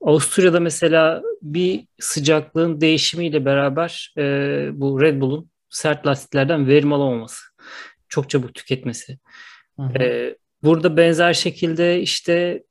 Avusturya'da 0.00 0.60
mesela 0.60 1.22
bir 1.42 1.86
sıcaklığın 2.00 2.80
değişimiyle 2.80 3.44
beraber 3.44 4.14
e, 4.18 4.22
bu 4.72 5.00
Red 5.00 5.20
Bull'un 5.20 5.50
sert 5.70 6.06
lastiklerden 6.06 6.68
verim 6.68 6.92
alamaması, 6.92 7.44
çok 8.08 8.30
çabuk 8.30 8.54
tüketmesi. 8.54 9.18
E, 9.98 10.34
burada 10.62 10.96
benzer 10.96 11.32
şekilde 11.32 12.00
işte 12.00 12.62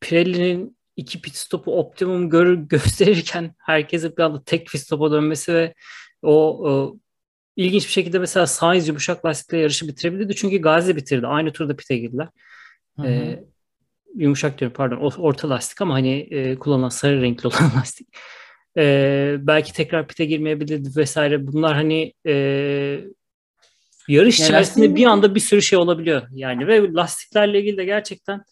Pirelli'nin 0.00 0.76
iki 0.96 1.20
pit 1.20 1.36
stopu 1.36 1.78
optimum 1.78 2.30
gör, 2.30 2.54
gösterirken 2.54 3.54
herkesin 3.58 4.16
bir 4.16 4.22
anda 4.22 4.42
tek 4.44 4.66
pit 4.66 4.80
stopa 4.80 5.12
dönmesi 5.12 5.54
ve 5.54 5.74
o, 6.22 6.68
o 6.70 6.96
ilginç 7.56 7.86
bir 7.86 7.92
şekilde 7.92 8.18
mesela 8.18 8.46
Sainz 8.46 8.88
yumuşak 8.88 9.24
lastikle 9.24 9.58
yarışı 9.58 9.88
bitirebilirdi. 9.88 10.34
Çünkü 10.34 10.58
Gazi 10.58 10.96
bitirdi. 10.96 11.26
Aynı 11.26 11.52
turda 11.52 11.76
pite 11.76 11.96
girdiler. 11.96 12.28
Ee, 13.04 13.44
yumuşak 14.14 14.60
diyorum 14.60 14.76
pardon 14.76 14.96
orta 14.96 15.50
lastik 15.50 15.80
ama 15.80 15.94
hani 15.94 16.20
e, 16.30 16.58
kullanılan 16.58 16.88
sarı 16.88 17.22
renkli 17.22 17.46
olan 17.46 17.70
lastik. 17.76 18.08
Ee, 18.76 19.36
belki 19.38 19.72
tekrar 19.72 20.08
pite 20.08 20.24
girmeyebilirdi 20.24 20.88
vesaire. 20.96 21.46
Bunlar 21.46 21.74
hani 21.74 22.12
e, 22.26 22.34
yarış 24.08 24.40
içerisinde 24.40 24.96
bir 24.96 25.06
anda 25.06 25.34
bir 25.34 25.40
sürü 25.40 25.62
şey 25.62 25.78
olabiliyor. 25.78 26.22
Yani 26.30 26.66
ve 26.66 26.92
lastiklerle 26.92 27.60
ilgili 27.60 27.76
de 27.76 27.84
gerçekten 27.84 28.44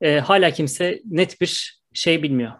e, 0.00 0.18
hala 0.18 0.50
kimse 0.50 1.00
net 1.04 1.40
bir 1.40 1.80
şey 1.92 2.22
bilmiyor. 2.22 2.52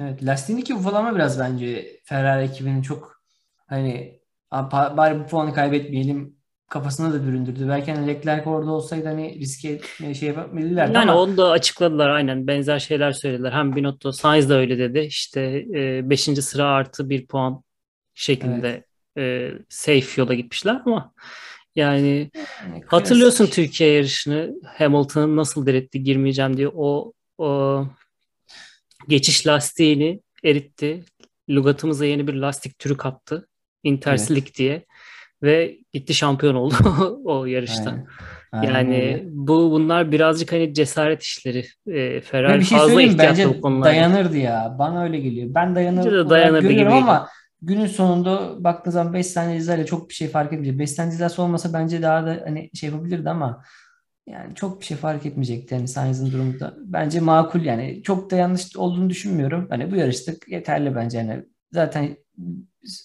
Evet 0.00 0.24
lastiğindeki 0.24 0.74
ufalama 0.74 1.14
biraz 1.14 1.40
bence 1.40 2.00
Ferrari 2.04 2.44
ekibinin 2.44 2.82
çok 2.82 3.22
hani 3.66 4.20
bari 4.52 5.20
bu 5.20 5.26
puanı 5.26 5.54
kaybetmeyelim 5.54 6.36
kafasına 6.68 7.12
da 7.12 7.26
büründürdü. 7.26 7.68
Belki 7.68 7.92
hani 7.92 8.06
Leclerc 8.06 8.50
orada 8.50 8.70
olsaydı 8.70 9.08
hani 9.08 9.40
riske 9.40 9.80
şey 10.14 10.28
yapabilirler. 10.28 10.86
Yani 10.86 11.10
ama... 11.10 11.22
onu 11.22 11.36
da 11.36 11.50
açıkladılar 11.50 12.08
aynen. 12.08 12.46
Benzer 12.46 12.78
şeyler 12.78 13.12
söylediler. 13.12 13.52
Hem 13.52 13.76
Binotto, 13.76 14.12
Sainz 14.12 14.48
de 14.50 14.54
öyle 14.54 14.78
dedi. 14.78 14.98
İşte 14.98 15.64
5. 16.10 16.28
E, 16.28 16.34
sıra 16.36 16.64
artı 16.64 17.10
bir 17.10 17.26
puan 17.26 17.62
şeklinde 18.14 18.84
evet. 19.16 19.54
e, 19.54 19.58
safe 19.68 20.20
yola 20.20 20.34
gitmişler 20.34 20.82
ama 20.86 21.12
yani, 21.74 22.30
yani 22.62 22.82
hatırlıyorsun 22.86 23.46
Türkiye 23.46 23.92
yarışını 23.92 24.54
Hamilton'ın 24.64 25.36
nasıl 25.36 25.66
diretti 25.66 26.02
girmeyeceğim 26.02 26.56
diye 26.56 26.68
o, 26.68 27.12
o 27.38 27.86
geçiş 29.08 29.46
lastiğini 29.46 30.20
eritti. 30.44 31.04
Lugatımıza 31.50 32.06
yeni 32.06 32.26
bir 32.26 32.34
lastik 32.34 32.78
türü 32.78 32.96
kattı. 32.96 33.48
Interslick 33.86 34.46
evet. 34.46 34.58
diye 34.58 34.84
ve 35.42 35.78
gitti 35.92 36.14
şampiyon 36.14 36.54
oldu 36.54 36.74
o 37.24 37.44
yarışta. 37.44 37.90
Aynen. 37.90 38.06
Aynen 38.52 38.92
yani 38.92 39.24
bu 39.26 39.70
bunlar 39.70 40.12
birazcık 40.12 40.52
hani 40.52 40.74
cesaret 40.74 41.22
işleri. 41.22 41.66
E, 41.86 42.20
Ferrari 42.20 42.60
bir 42.60 42.64
şey 42.64 42.78
fazla 42.78 43.02
ihtiyatlı 43.02 43.48
bu 43.48 43.60
konularda. 43.60 43.88
Dayanırdı 43.88 44.36
ya. 44.36 44.76
Bana 44.78 45.02
öyle 45.02 45.20
geliyor. 45.20 45.54
Ben 45.54 45.74
dayanır 45.74 46.30
dayanırdı 46.30 46.72
gibi 46.72 46.90
ama 46.90 47.28
günün 47.62 47.86
sonunda 47.86 48.64
baktığı 48.64 48.90
zaman 48.90 49.14
5 49.14 49.26
saniye 49.26 49.58
izlerle 49.58 49.86
çok 49.86 50.08
bir 50.08 50.14
şey 50.14 50.28
fark 50.28 50.52
etmeyecek. 50.52 50.78
5 50.78 50.90
saniye 50.90 51.14
izlerse 51.14 51.42
olmasa 51.42 51.72
bence 51.72 52.02
daha 52.02 52.26
da 52.26 52.42
hani 52.44 52.70
şey 52.74 52.90
yapabilirdi 52.90 53.30
ama 53.30 53.62
yani 54.28 54.54
çok 54.54 54.80
bir 54.80 54.86
şey 54.86 54.96
fark 54.96 55.26
etmeyecekti 55.26 55.74
yani 55.74 55.88
Sainz'ın 55.88 56.32
durumunda. 56.32 56.74
Bence 56.78 57.20
makul 57.20 57.60
yani. 57.60 58.02
Çok 58.02 58.30
da 58.30 58.36
yanlış 58.36 58.76
olduğunu 58.76 59.10
düşünmüyorum. 59.10 59.66
Hani 59.70 59.90
bu 59.92 59.96
yarışta 59.96 60.32
yeterli 60.48 60.94
bence 60.94 61.18
yani. 61.18 61.42
Zaten 61.72 62.16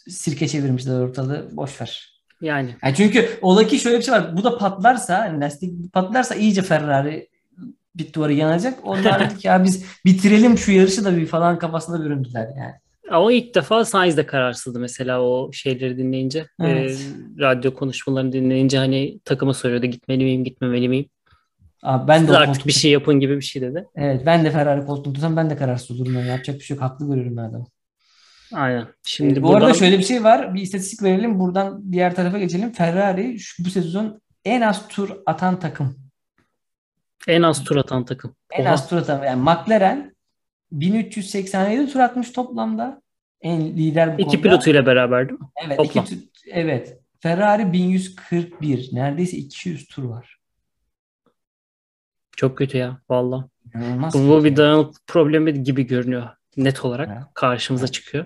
sirke 0.10 0.48
çevirmişler 0.48 1.00
ortalığı. 1.00 1.50
Boş 1.52 1.82
ver. 1.82 2.22
Yani. 2.42 2.76
yani 2.84 2.96
çünkü 2.96 3.30
ola 3.42 3.68
ki 3.68 3.80
şöyle 3.80 3.98
bir 3.98 4.04
şey 4.04 4.14
var. 4.14 4.38
Bu 4.38 4.44
da 4.44 4.58
patlarsa, 4.58 5.20
hani 5.20 5.42
lastik 5.42 5.94
patlarsa 5.94 6.36
iyice 6.36 6.62
Ferrari 6.62 7.30
bit 7.96 8.16
duvarı 8.16 8.34
yanacak. 8.34 8.80
Onlar 8.84 9.20
dedik 9.20 9.46
ya 9.46 9.64
biz 9.64 9.86
bitirelim 10.06 10.58
şu 10.58 10.72
yarışı 10.72 11.06
da 11.06 11.18
bir 11.18 11.26
falan 11.26 11.60
kafasında 11.60 12.06
büründüler 12.06 12.48
yani. 12.58 12.74
Ama 13.12 13.34
ilk 13.34 13.56
defa 13.56 13.86
Sainz 13.86 14.18
de 14.18 14.26
kararsızdı 14.26 14.80
mesela 14.80 15.22
o 15.22 15.52
şeyleri 15.54 15.98
dinleyince. 15.98 16.48
Evet. 16.62 16.92
E, 16.92 17.42
radyo 17.42 17.74
konuşmalarını 17.74 18.32
dinleyince 18.32 18.78
hani 18.78 19.20
takıma 19.26 19.54
soruyordu 19.54 19.86
gitmeli 19.86 20.24
miyim 20.24 20.44
gitmemeli 20.44 20.90
miyim? 20.90 21.06
Abi 21.84 22.08
ben 22.08 22.28
de 22.28 22.38
artık 22.38 22.68
bir 22.68 22.72
şey 22.72 22.92
yapın 22.92 23.20
gibi 23.20 23.38
bir 23.38 23.42
şey 23.42 23.62
dedi. 23.62 23.86
Evet 23.96 24.22
ben 24.26 24.46
de 24.46 24.52
Ferrari 24.52 24.86
koltuğunu 24.86 25.14
tutsam 25.14 25.38
ben 25.38 25.50
de 25.50 25.56
kararsız 25.56 26.02
olurum. 26.02 26.14
Yani 26.14 26.28
yapacak 26.28 26.56
bir 26.56 26.64
şey 26.64 26.76
yok. 26.76 26.84
Haklı 26.84 27.08
görüyorum 27.08 27.38
ben 27.38 27.44
adamı. 27.44 27.66
Aynen. 28.54 28.88
Şimdi 29.04 29.40
ee, 29.40 29.44
bu 29.44 29.48
buradan... 29.48 29.62
arada 29.62 29.74
şöyle 29.74 30.00
bir 30.00 30.04
şey 30.04 30.24
var. 30.24 30.54
Bir 30.54 30.62
istatistik 30.62 31.04
verelim. 31.04 31.40
Buradan 31.40 31.92
diğer 31.92 32.16
tarafa 32.16 32.40
geçelim. 32.40 32.72
Ferrari 32.72 33.40
şu, 33.40 33.66
bu 33.66 33.70
sezon 33.70 34.22
en 34.46 34.62
az 34.62 34.88
tur 34.88 35.18
atan 35.26 35.60
takım. 35.60 35.96
En 37.28 37.42
az 37.42 37.64
tur 37.64 37.76
atan 37.76 38.06
takım. 38.06 38.36
En 38.52 38.66
Oha. 38.66 38.74
az 38.74 38.90
tur 38.90 38.98
atan. 38.98 39.24
Yani 39.24 39.42
McLaren 39.42 40.16
1387 40.72 41.88
tur 41.92 42.00
atmış 42.00 42.32
toplamda. 42.32 43.02
En 43.42 43.62
lider 43.62 44.18
bu 44.18 44.22
İki 44.22 44.30
konuda. 44.30 44.42
pilotuyla 44.42 44.86
beraber 44.86 45.30
değil 45.30 45.40
mi? 45.40 45.48
Evet. 45.66 45.78
Toplam. 45.78 46.06
Iki, 46.06 46.30
evet. 46.52 46.98
Ferrari 47.20 47.74
1141. 47.74 48.90
Neredeyse 48.94 49.38
200 49.38 49.88
tur 49.88 50.04
var. 50.04 50.38
Çok 52.38 52.58
kötü 52.58 52.78
ya 52.78 53.02
valla. 53.10 53.50
Bu, 54.14 54.30
bu 54.30 54.44
bir 54.44 54.56
dayanıklı 54.56 55.00
problemi 55.08 55.64
gibi 55.64 55.88
görünüyor 55.88 56.30
net 56.58 56.86
olarak 56.86 57.36
karşımıza 57.36 57.86
evet. 57.86 57.94
çıkıyor. 57.94 58.26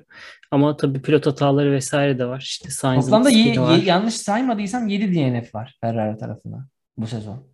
Ama 0.52 0.78
tabii 0.78 1.02
pilot 1.02 1.26
hataları 1.26 1.72
vesaire 1.72 2.20
de 2.20 2.26
var. 2.26 2.42
İşte 2.42 2.70
Sainz'ın 2.70 3.12
Toplamda 3.12 3.30
ye, 3.30 3.62
var. 3.62 3.78
Ye, 3.78 3.86
yanlış 3.86 4.14
saymadıysam 4.14 4.88
7 4.88 5.16
DNF 5.16 5.56
var 5.56 5.78
Ferrari 5.82 6.18
tarafından 6.18 6.68
bu 6.98 7.08
sezon. 7.08 7.48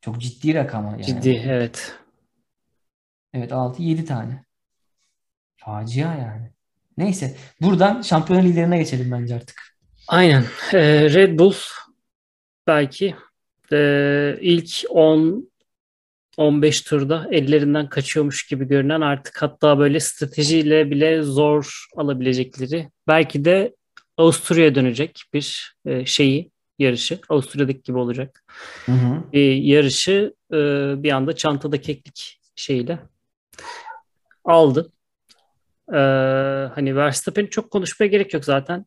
Çok 0.00 0.20
ciddi 0.20 0.54
rakam 0.54 0.86
yani. 0.86 1.04
Ciddi 1.04 1.42
evet. 1.46 1.94
Evet 3.34 3.52
6-7 3.52 4.04
tane. 4.04 4.44
Facia 5.56 6.14
yani. 6.14 6.50
Neyse 6.96 7.36
buradan 7.60 8.02
şampiyon 8.02 8.42
liderine 8.42 8.78
geçelim 8.78 9.10
bence 9.10 9.34
artık. 9.34 9.62
Aynen. 10.08 10.44
Ee, 10.72 11.10
Red 11.14 11.38
Bull 11.38 11.54
belki 12.66 13.14
e, 13.72 14.38
ilk 14.40 14.70
10 14.90 15.49
15 16.36 16.80
turda 16.80 17.28
ellerinden 17.30 17.88
kaçıyormuş 17.88 18.46
gibi 18.46 18.64
görünen 18.68 19.00
artık 19.00 19.42
hatta 19.42 19.78
böyle 19.78 20.00
stratejiyle 20.00 20.90
bile 20.90 21.22
zor 21.22 21.86
alabilecekleri 21.96 22.90
belki 23.08 23.44
de 23.44 23.74
Avusturya'ya 24.16 24.74
dönecek 24.74 25.22
bir 25.34 25.76
e, 25.86 26.06
şeyi 26.06 26.50
yarışı 26.78 27.18
Avusturya'daki 27.28 27.82
gibi 27.82 27.98
olacak. 27.98 28.44
Hı 28.86 28.92
hı. 28.92 29.22
E, 29.32 29.40
yarışı 29.40 30.34
e, 30.52 30.56
bir 31.02 31.10
anda 31.10 31.32
çantada 31.32 31.80
keklik 31.80 32.40
şeyiyle 32.56 32.98
aldı. 34.44 34.92
E, 35.92 35.98
hani 36.74 36.96
Verstappen'i 36.96 37.50
çok 37.50 37.70
konuşmaya 37.70 38.06
gerek 38.06 38.34
yok 38.34 38.44
zaten. 38.44 38.86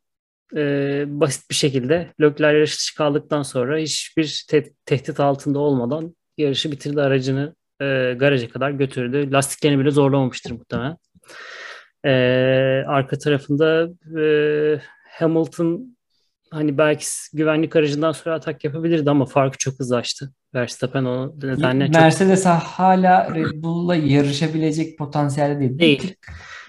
E, 0.55 1.03
basit 1.07 1.49
bir 1.49 1.55
şekilde 1.55 2.13
Leclerc 2.21 2.57
yarış 2.57 2.77
dışı 2.77 2.95
kaldıktan 2.95 3.43
sonra 3.43 3.77
hiçbir 3.77 4.45
te- 4.49 4.73
tehdit 4.85 5.19
altında 5.19 5.59
olmadan 5.59 6.15
yarışı 6.37 6.71
bitirdi 6.71 7.01
aracını 7.01 7.55
e, 7.81 8.13
garaja 8.17 8.49
kadar 8.49 8.71
götürdü. 8.71 9.31
Lastiklerini 9.31 9.79
bile 9.79 9.91
zorlamamıştır 9.91 10.51
muhtemelen. 10.51 10.97
E, 12.05 12.11
arka 12.87 13.17
tarafında 13.17 13.89
e, 14.21 14.25
Hamilton 15.19 15.97
hani 16.51 16.77
belki 16.77 17.05
güvenlik 17.33 17.75
aracından 17.75 18.11
sonra 18.11 18.35
atak 18.35 18.63
yapabilirdi 18.63 19.09
ama 19.09 19.25
farkı 19.25 19.57
çok 19.57 19.79
hızlı 19.79 19.95
açtı. 19.95 20.33
Verstappen 20.55 21.05
o 21.05 21.35
nedenle 21.43 21.85
çok... 21.85 21.95
Mercedes 21.95 22.45
hala 22.45 23.35
Red 23.35 23.63
Bull'la 23.63 23.95
yarışabilecek 23.95 24.97
potansiyelde 24.97 25.59
değil. 25.59 25.79
Değil. 25.79 26.01
Bir 26.01 26.07
tık, 26.07 26.19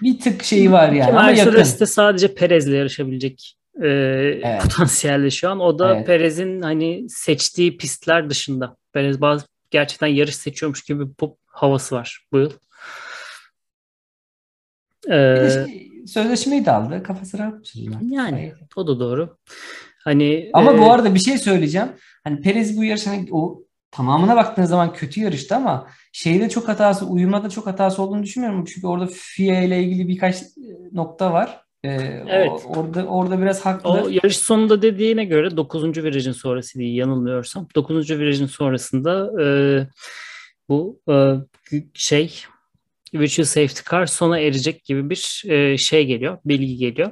bir 0.01 0.19
tık 0.19 0.43
şeyi 0.43 0.71
var 0.71 0.91
yani 0.91 1.11
ama 1.11 1.23
Mercedes 1.23 1.79
de 1.79 1.85
sadece 1.85 2.35
Perez'le 2.35 2.67
yarışabilecek 2.67 3.55
e, 3.83 3.87
evet. 3.87 4.61
potansiyelde 4.61 5.31
şu 5.31 5.49
an. 5.49 5.59
O 5.59 5.79
da 5.79 5.95
evet. 5.95 6.07
Perez'in 6.07 6.61
hani 6.61 7.05
seçtiği 7.09 7.77
pistler 7.77 8.29
dışında. 8.29 8.75
Perez 8.93 9.21
bazı 9.21 9.45
gerçekten 9.75 10.07
yarış 10.07 10.35
seçiyormuş 10.35 10.83
gibi 10.83 11.09
bir 11.09 11.13
pop 11.13 11.37
havası 11.47 11.95
var 11.95 12.27
bu 12.31 12.37
yıl. 12.37 12.51
Ee, 15.11 15.49
şey, 15.67 16.03
sözleşmeyi 16.07 16.65
de 16.65 16.71
aldı. 16.71 17.03
Kafası 17.03 17.37
rahat 17.37 17.75
Yani 18.01 18.53
o 18.75 18.87
da 18.87 18.99
doğru. 18.99 19.37
Hani 20.03 20.49
Ama 20.53 20.73
e, 20.73 20.77
bu 20.77 20.91
arada 20.91 21.15
bir 21.15 21.19
şey 21.19 21.37
söyleyeceğim. 21.37 21.87
Hani 22.23 22.41
Perez 22.41 22.77
bu 22.77 22.83
yarış 22.83 23.07
hani 23.07 23.27
o 23.31 23.63
tamamına 23.91 24.35
baktığınız 24.35 24.69
zaman 24.69 24.93
kötü 24.93 25.21
yarıştı 25.21 25.55
ama 25.55 25.87
şeyde 26.11 26.49
çok 26.49 26.67
hatası, 26.67 27.05
uyumada 27.05 27.49
çok 27.49 27.67
hatası 27.67 28.01
olduğunu 28.01 28.23
düşünmüyorum. 28.23 28.65
Çünkü 28.65 28.87
orada 28.87 29.07
FIA 29.13 29.61
ile 29.61 29.83
ilgili 29.83 30.07
birkaç 30.07 30.43
nokta 30.91 31.33
var. 31.33 31.64
Ee, 31.85 32.23
evet. 32.27 32.51
O, 32.65 32.79
orada 32.79 33.05
orada 33.05 33.41
biraz 33.41 33.65
haklı. 33.65 33.89
O 33.89 34.09
yarış 34.09 34.37
sonunda 34.37 34.81
dediğine 34.81 35.25
göre 35.25 35.57
9. 35.57 36.03
virajın 36.03 36.31
sonrası 36.31 36.79
diye 36.79 36.93
yanılmıyorsam 36.93 37.67
9. 37.75 38.09
virajın 38.09 38.45
sonrasında 38.45 39.43
e, 39.43 39.47
bu 40.69 40.99
e, 41.09 41.15
şey 41.93 42.33
virtual 43.13 43.45
safety 43.45 43.81
car 43.91 44.05
sona 44.05 44.39
erecek 44.39 44.85
gibi 44.85 45.09
bir 45.09 45.43
e, 45.45 45.77
şey 45.77 46.05
geliyor, 46.05 46.37
bilgi 46.45 46.77
geliyor. 46.77 47.11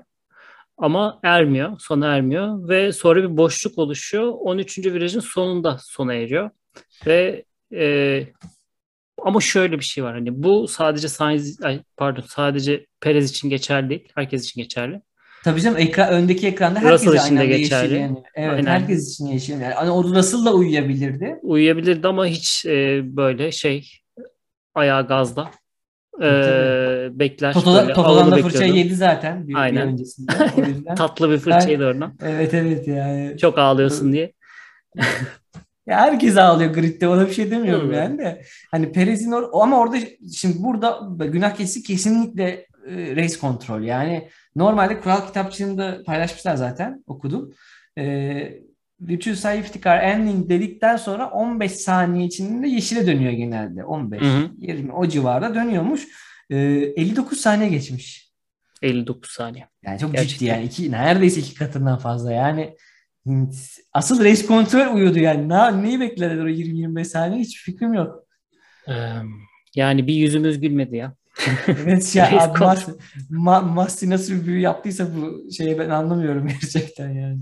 Ama 0.78 1.20
ermiyor, 1.24 1.80
sona 1.80 2.16
ermiyor 2.16 2.70
ve 2.70 2.92
sonra 2.92 3.24
bir 3.24 3.38
boşluk 3.38 3.78
oluşuyor. 3.78 4.34
13. 4.40 4.78
virajın 4.78 5.20
sonunda 5.20 5.78
sona 5.82 6.14
eriyor. 6.14 6.50
Ve 7.06 7.46
e, 7.74 8.24
ama 9.22 9.42
şöyle 9.42 9.80
bir 9.80 9.84
şey 9.84 10.04
var 10.04 10.14
hani 10.14 10.44
bu 10.44 10.68
sadece 10.68 11.08
Sainz 11.08 11.60
pardon 11.98 12.24
sadece 12.28 12.86
Perez 13.02 13.30
için 13.30 13.50
geçerli 13.50 13.90
değil. 13.90 14.08
Herkes 14.16 14.46
için 14.46 14.62
geçerli. 14.62 15.02
Tabii 15.44 15.62
canım 15.62 15.78
ekran, 15.78 16.14
öndeki 16.14 16.48
ekranda 16.48 16.80
herkes 16.80 17.06
Russell 17.06 17.26
için 17.26 17.38
de 17.38 17.46
geçerli. 17.46 17.96
Yani. 17.96 18.24
Evet 18.36 18.52
Aynen. 18.52 18.66
herkes 18.66 19.14
için 19.14 19.26
yeşil. 19.26 19.54
Yani 19.54 19.74
hani 19.74 19.92
o 19.92 20.04
Russell 20.04 20.46
da 20.46 20.54
uyuyabilirdi. 20.54 21.40
Uyuyabilirdi 21.42 22.08
ama 22.08 22.26
hiç 22.26 22.66
e, 22.66 23.02
böyle 23.18 23.52
şey 23.52 23.92
ayağı 24.76 25.08
gazda 25.08 25.52
e, 26.22 26.30
bekler. 27.12 27.54
Toto'da, 27.54 27.94
Toto'dan 27.94 28.32
da 28.32 28.38
fırça 28.38 28.66
yedi 28.66 28.96
zaten 28.96 29.48
bir, 29.48 29.56
Aynen. 29.56 29.88
bir 29.88 29.94
öncesinde. 29.94 30.32
O 30.58 30.66
yüzden. 30.66 30.96
Tatlı 30.96 31.32
bir 31.32 31.38
fırçaydı 31.38 31.86
oradan. 31.86 32.14
Evet 32.22 32.54
evet 32.54 32.88
yani. 32.88 33.38
Çok 33.38 33.58
ağlıyorsun 33.58 34.14
diye. 34.14 34.34
Ya 35.88 35.98
herkes 36.00 36.38
ağlıyor 36.38 36.74
gridde 36.74 37.08
ona 37.08 37.28
bir 37.28 37.34
şey 37.34 37.52
demiyorum 37.52 37.88
hmm. 37.88 37.94
yani 37.94 38.18
de. 38.18 38.44
Hani 38.72 38.92
Perez'in 38.92 39.32
or 39.32 39.50
ama 39.54 39.80
orada 39.80 39.98
şimdi 40.36 40.64
burada 40.64 41.00
günah 41.26 41.56
keçisi 41.56 41.84
kesinlikle 41.84 42.68
e, 42.88 43.16
race 43.16 43.40
kontrol. 43.40 43.82
Yani 43.82 44.30
normalde 44.56 45.00
kural 45.00 45.28
kitapçığında 45.28 46.04
paylaşmışlar 46.06 46.56
zaten 46.56 47.04
okudum. 47.08 47.54
E, 47.98 48.64
Virtual 49.02 49.36
Safety 49.36 49.80
Car 49.80 50.04
Ending 50.04 50.50
dedikten 50.50 50.98
sonra 50.98 51.30
15 51.30 51.72
saniye 51.72 52.26
içinde 52.26 52.68
yeşile 52.68 53.08
dönüyor 53.08 53.32
genelde. 53.32 53.84
15, 53.84 54.22
hı 54.22 54.50
20 54.58 54.92
o 54.92 55.08
civarda 55.08 55.56
dönüyormuş. 55.56 56.08
E, 56.50 56.58
59 56.58 57.40
saniye 57.40 57.70
geçmiş. 57.70 58.34
59 58.82 59.32
saniye. 59.32 59.68
Yani 59.84 60.00
çok 60.00 60.14
Gerçekten. 60.14 60.34
ciddi 60.38 60.46
yani. 60.46 60.66
iki, 60.66 60.92
neredeyse 60.92 61.40
iki 61.40 61.56
katından 61.56 61.98
fazla. 61.98 62.32
Yani 62.32 62.76
Asıl 63.94 64.24
race 64.24 64.46
kontrol 64.46 64.96
uyuyordu 64.96 65.20
yani. 65.20 65.50
Ne, 65.50 65.84
neyi 65.84 66.00
beklediler 66.00 66.44
o 66.46 66.50
20-25 66.50 67.06
saniye 67.06 67.42
hiç 67.42 67.64
fikrim 67.64 67.94
yok. 67.94 68.24
yani 69.76 70.08
bir 70.08 70.14
yüzümüz 70.14 70.60
gülmedi 70.60 70.96
ya. 70.96 71.16
evet 71.68 72.16
ya 72.16 72.42
abi 72.42 72.60
Mas, 72.60 72.88
Ma, 73.30 73.62
Masti 73.62 74.10
nasıl 74.10 74.34
bir 74.34 74.46
büyü 74.46 74.60
yaptıysa 74.60 75.08
bu 75.16 75.52
şeyi 75.52 75.80
ben 75.80 75.90
anlamıyorum 75.90 76.48
gerçekten 76.62 77.10
yani. 77.10 77.40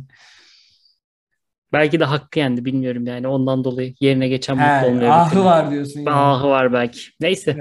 Belki 1.73 1.99
de 1.99 2.03
hakkı 2.05 2.39
yendi 2.39 2.65
bilmiyorum 2.65 3.07
yani 3.07 3.27
ondan 3.27 3.63
dolayı 3.63 3.93
yerine 3.99 4.27
geçen 4.27 4.57
He, 4.57 4.75
mutlu 4.75 4.87
olmuyor. 4.87 5.11
Ahı 5.11 5.25
bitirdim. 5.25 5.45
var 5.45 5.71
diyorsun. 5.71 5.99
Yani. 5.99 6.09
Ahı 6.09 6.47
var 6.47 6.73
belki. 6.73 6.99
Neyse. 7.19 7.57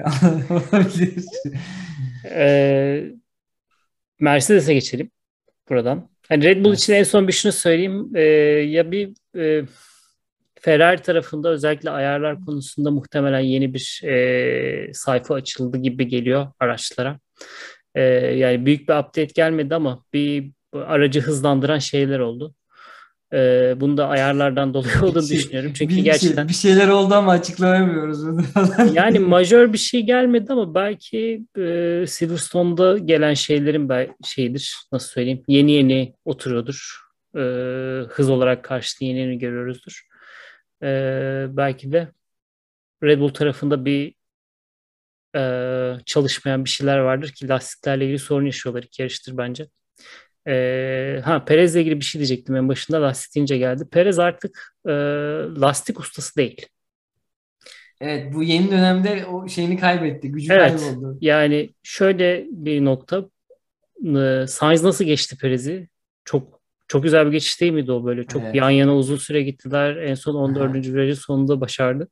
ee, 2.24 3.04
Mercedes'e 4.20 4.74
geçelim 4.74 5.10
buradan. 5.70 6.08
Hani 6.28 6.44
Red 6.44 6.64
Bull 6.64 6.68
evet. 6.68 6.78
için 6.78 6.92
en 6.92 7.02
son 7.02 7.28
bir 7.28 7.32
şunu 7.32 7.52
söyleyeyim. 7.52 8.10
E, 8.16 8.22
ya 8.22 8.90
bir 8.90 9.10
e, 9.38 9.64
Ferrari 10.60 11.02
tarafında 11.02 11.48
özellikle 11.48 11.90
ayarlar 11.90 12.44
konusunda 12.44 12.90
muhtemelen 12.90 13.40
yeni 13.40 13.74
bir 13.74 14.00
e, 14.04 14.94
sayfa 14.94 15.35
açıldı 15.35 15.78
gibi 15.78 16.09
geliyor 16.09 16.46
araçlara. 16.61 17.18
E, 17.94 18.02
yani 18.02 18.66
büyük 18.66 18.88
bir 18.88 18.94
update 18.94 19.24
gelmedi 19.35 19.74
ama 19.74 20.04
bir 20.12 20.50
aracı 20.72 21.20
hızlandıran 21.20 21.78
şeyler 21.78 22.18
oldu. 22.18 22.54
Ee, 23.33 23.75
bunu 23.77 23.97
da 23.97 24.09
ayarlardan 24.09 24.75
dolayı 24.75 25.03
olduğunu 25.03 25.27
şey, 25.27 25.38
düşünüyorum. 25.38 25.73
Çünkü 25.75 25.97
bir, 25.97 26.05
gerçekten 26.05 26.49
bir 26.49 26.55
şeyler 26.55 26.88
oldu 26.88 27.14
ama 27.14 27.33
açıklayamıyoruz 27.33 28.25
yani 28.95 29.19
majör 29.19 29.73
bir 29.73 29.79
şey 29.79 30.03
gelmedi 30.03 30.53
ama 30.53 30.75
belki 30.75 31.45
e, 31.59 32.05
Silverstone'da 32.07 32.99
gelen 32.99 33.35
şeylerin 33.35 33.88
belki 33.88 34.12
şeydir. 34.25 34.77
Nasıl 34.93 35.09
söyleyeyim? 35.09 35.43
Yeni 35.49 35.73
yeni 35.73 36.14
oturuyordur. 36.25 37.01
E, 37.37 37.40
hız 38.09 38.31
olarak 38.31 38.64
karşılığı 38.64 39.09
yeni 39.09 39.19
yeni 39.19 39.38
görüyoruzdur. 39.38 40.03
E, 40.83 40.87
belki 41.51 41.93
de 41.93 42.09
Red 43.03 43.21
Bull 43.21 43.29
tarafında 43.29 43.85
bir 43.85 44.14
e, 45.37 45.43
çalışmayan 46.07 46.64
bir 46.64 46.71
şeyler 46.71 46.99
vardır 46.99 47.29
ki 47.29 47.49
lastiklerle 47.49 48.05
ilgili 48.05 48.19
sorun 48.19 48.47
yaşıyorlar 48.47 48.83
iki 48.83 49.03
yarıştır 49.03 49.37
bence. 49.37 49.66
E, 50.50 51.20
ha 51.24 51.44
Perez'le 51.44 51.76
ilgili 51.76 52.00
bir 52.00 52.04
şey 52.04 52.18
diyecektim 52.18 52.56
en 52.56 52.68
başında 52.68 53.02
lastik 53.02 53.34
deyince 53.34 53.58
geldi. 53.58 53.84
Perez 53.90 54.18
artık 54.18 54.74
e, 54.86 54.92
lastik 55.60 56.00
ustası 56.00 56.36
değil. 56.36 56.66
Evet 58.00 58.34
bu 58.34 58.42
yeni 58.42 58.70
dönemde 58.70 59.26
o 59.26 59.48
şeyini 59.48 59.76
kaybetti. 59.76 60.32
Gücü 60.32 60.52
evet, 60.52 60.80
kayboldu. 60.80 61.18
Yani 61.20 61.70
şöyle 61.82 62.46
bir 62.50 62.84
nokta. 62.84 63.24
E, 64.16 64.46
Sainz 64.46 64.84
nasıl 64.84 65.04
geçti 65.04 65.36
Perez'i? 65.40 65.88
Çok 66.24 66.60
çok 66.88 67.02
güzel 67.02 67.26
bir 67.26 67.32
geçiş 67.32 67.60
değil 67.60 67.72
miydi 67.72 67.92
o 67.92 68.04
böyle? 68.04 68.24
Çok 68.24 68.42
evet. 68.42 68.54
yan 68.54 68.70
yana 68.70 68.96
uzun 68.96 69.16
süre 69.16 69.42
gittiler. 69.42 69.96
En 69.96 70.14
son 70.14 70.34
14. 70.34 70.74
virajın 70.74 71.14
sonunda 71.14 71.60
başardı. 71.60 72.08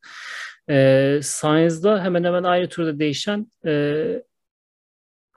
E, 0.71 1.21
Sainz'da 1.23 2.05
hemen 2.05 2.25
hemen 2.25 2.43
aynı 2.43 2.69
turda 2.69 2.99
değişen 2.99 3.47
e, 3.67 4.05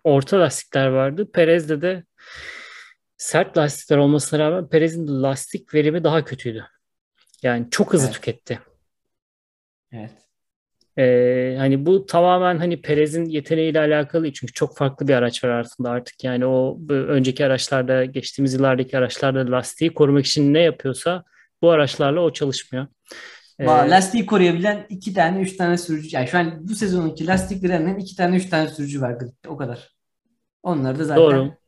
orta 0.03 0.39
lastikler 0.39 0.87
vardı. 0.87 1.31
Perez'de 1.31 1.81
de 1.81 2.03
sert 3.21 3.57
lastikler 3.57 3.97
olmasına 3.97 4.39
rağmen 4.39 4.69
Perez'in 4.69 5.07
lastik 5.07 5.73
verimi 5.73 6.03
daha 6.03 6.25
kötüydü. 6.25 6.65
Yani 7.43 7.67
çok 7.71 7.93
hızlı 7.93 8.05
evet. 8.05 8.15
tüketti. 8.15 8.59
Evet. 9.91 10.11
Ee, 10.97 11.55
hani 11.57 11.85
bu 11.85 12.05
tamamen 12.05 12.57
hani 12.57 12.81
Perez'in 12.81 13.25
yeteneğiyle 13.25 13.79
alakalı. 13.79 14.33
Çünkü 14.33 14.53
çok 14.53 14.77
farklı 14.77 15.07
bir 15.07 15.13
araç 15.13 15.43
var 15.43 15.49
aslında 15.49 15.89
artık. 15.89 16.23
Yani 16.23 16.45
o 16.45 16.79
önceki 16.89 17.45
araçlarda, 17.45 18.05
geçtiğimiz 18.05 18.53
yıllardaki 18.53 18.97
araçlarda 18.97 19.51
lastiği 19.51 19.93
korumak 19.93 20.25
için 20.25 20.53
ne 20.53 20.59
yapıyorsa 20.59 21.23
bu 21.61 21.69
araçlarla 21.69 22.21
o 22.21 22.33
çalışmıyor. 22.33 22.87
Ee, 23.59 23.65
lastiği 23.65 24.25
koruyabilen 24.25 24.85
iki 24.89 25.13
tane, 25.13 25.41
üç 25.41 25.57
tane 25.57 25.77
sürücü. 25.77 26.15
Yani 26.15 26.27
şu 26.27 26.37
an 26.37 26.67
bu 26.67 26.75
sezonunki 26.75 27.27
lastiklerin 27.27 27.99
iki 27.99 28.15
tane, 28.15 28.35
üç 28.35 28.49
tane 28.49 28.67
sürücü 28.67 29.01
var. 29.01 29.17
O 29.47 29.57
kadar. 29.57 29.95
Onları 30.63 30.99
da 30.99 31.03
zaten 31.03 31.23
Doğru. 31.23 31.60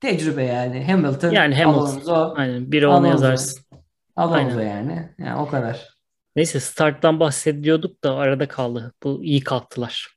Tecrübe 0.00 0.44
yani. 0.44 0.84
Hamilton, 0.84 1.30
yani 1.30 1.54
Hamilton. 1.54 1.86
Alonso. 1.86 2.32
Aynen. 2.36 2.72
Biri 2.72 2.86
onu 2.86 3.06
yazarsın. 3.06 3.64
Alonso 4.16 4.58
Aynen. 4.58 4.70
yani. 4.70 5.08
Yani 5.18 5.40
o 5.40 5.48
kadar. 5.48 5.88
Neyse 6.36 6.60
starttan 6.60 7.20
bahsediyorduk 7.20 8.04
da 8.04 8.14
arada 8.14 8.48
kaldı. 8.48 8.92
Bu 9.02 9.24
iyi 9.24 9.40
kalktılar. 9.40 10.08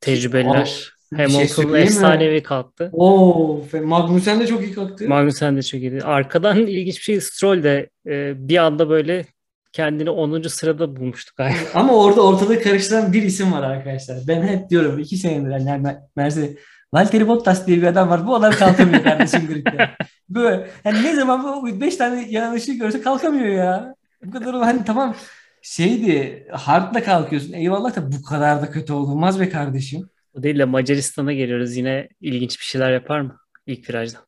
Tecrübeliler. 0.00 0.90
O, 1.14 1.16
Hamilton 1.16 1.72
şey 1.72 1.82
efsanevi 1.82 2.42
kalktı. 2.42 2.90
Oo, 2.92 3.60
Magnussen 3.82 4.40
de 4.40 4.46
çok 4.46 4.62
iyi 4.62 4.72
kalktı. 4.72 5.08
Magnussen 5.08 5.56
de 5.56 5.62
çok 5.62 5.80
iyi. 5.80 6.02
Arkadan 6.02 6.58
ilginç 6.66 6.96
bir 6.96 7.02
şey 7.02 7.20
Stroll 7.20 7.62
de 7.62 7.90
e, 8.06 8.48
bir 8.48 8.56
anda 8.56 8.88
böyle 8.90 9.24
kendini 9.72 10.10
10. 10.10 10.42
sırada 10.42 10.96
bulmuştuk. 10.96 11.36
Ama 11.74 11.92
orada 11.92 12.20
ortada 12.20 12.60
karıştıran 12.60 13.12
bir 13.12 13.22
isim 13.22 13.52
var 13.52 13.62
arkadaşlar. 13.62 14.18
Ben 14.28 14.42
hep 14.42 14.70
diyorum 14.70 14.98
iki 14.98 15.16
senedir 15.16 15.66
yani 15.66 15.96
Mercedes 16.16 16.56
Valtteri 16.94 17.28
Bottas 17.28 17.66
diye 17.66 17.76
bir 17.76 17.86
adam 17.86 18.10
var. 18.10 18.26
Bu 18.26 18.34
adam 18.34 18.52
kalkamıyor 18.52 19.02
kardeşim 19.02 19.46
gridde. 19.48 19.90
Böyle 20.28 20.70
yani 20.84 21.02
ne 21.02 21.14
zaman 21.16 21.42
bu 21.62 21.80
5 21.80 21.96
tane 21.96 22.26
yanlışlık 22.30 22.80
görse 22.80 23.00
kalkamıyor 23.00 23.46
ya. 23.48 23.94
Bu 24.24 24.30
kadar 24.30 24.54
hani 24.54 24.84
tamam 24.84 25.14
şeydi 25.62 26.46
hardla 26.52 27.02
kalkıyorsun. 27.02 27.52
Eyvallah 27.52 27.96
da 27.96 28.12
bu 28.12 28.22
kadar 28.22 28.62
da 28.62 28.70
kötü 28.70 28.92
olmaz 28.92 29.40
be 29.40 29.48
kardeşim. 29.48 30.08
O 30.38 30.42
değil 30.42 30.58
de 30.58 30.64
Macaristan'a 30.64 31.32
geliyoruz. 31.32 31.76
Yine 31.76 32.08
ilginç 32.20 32.58
bir 32.60 32.64
şeyler 32.64 32.92
yapar 32.92 33.20
mı 33.20 33.36
ilk 33.66 33.90
virajda? 33.90 34.18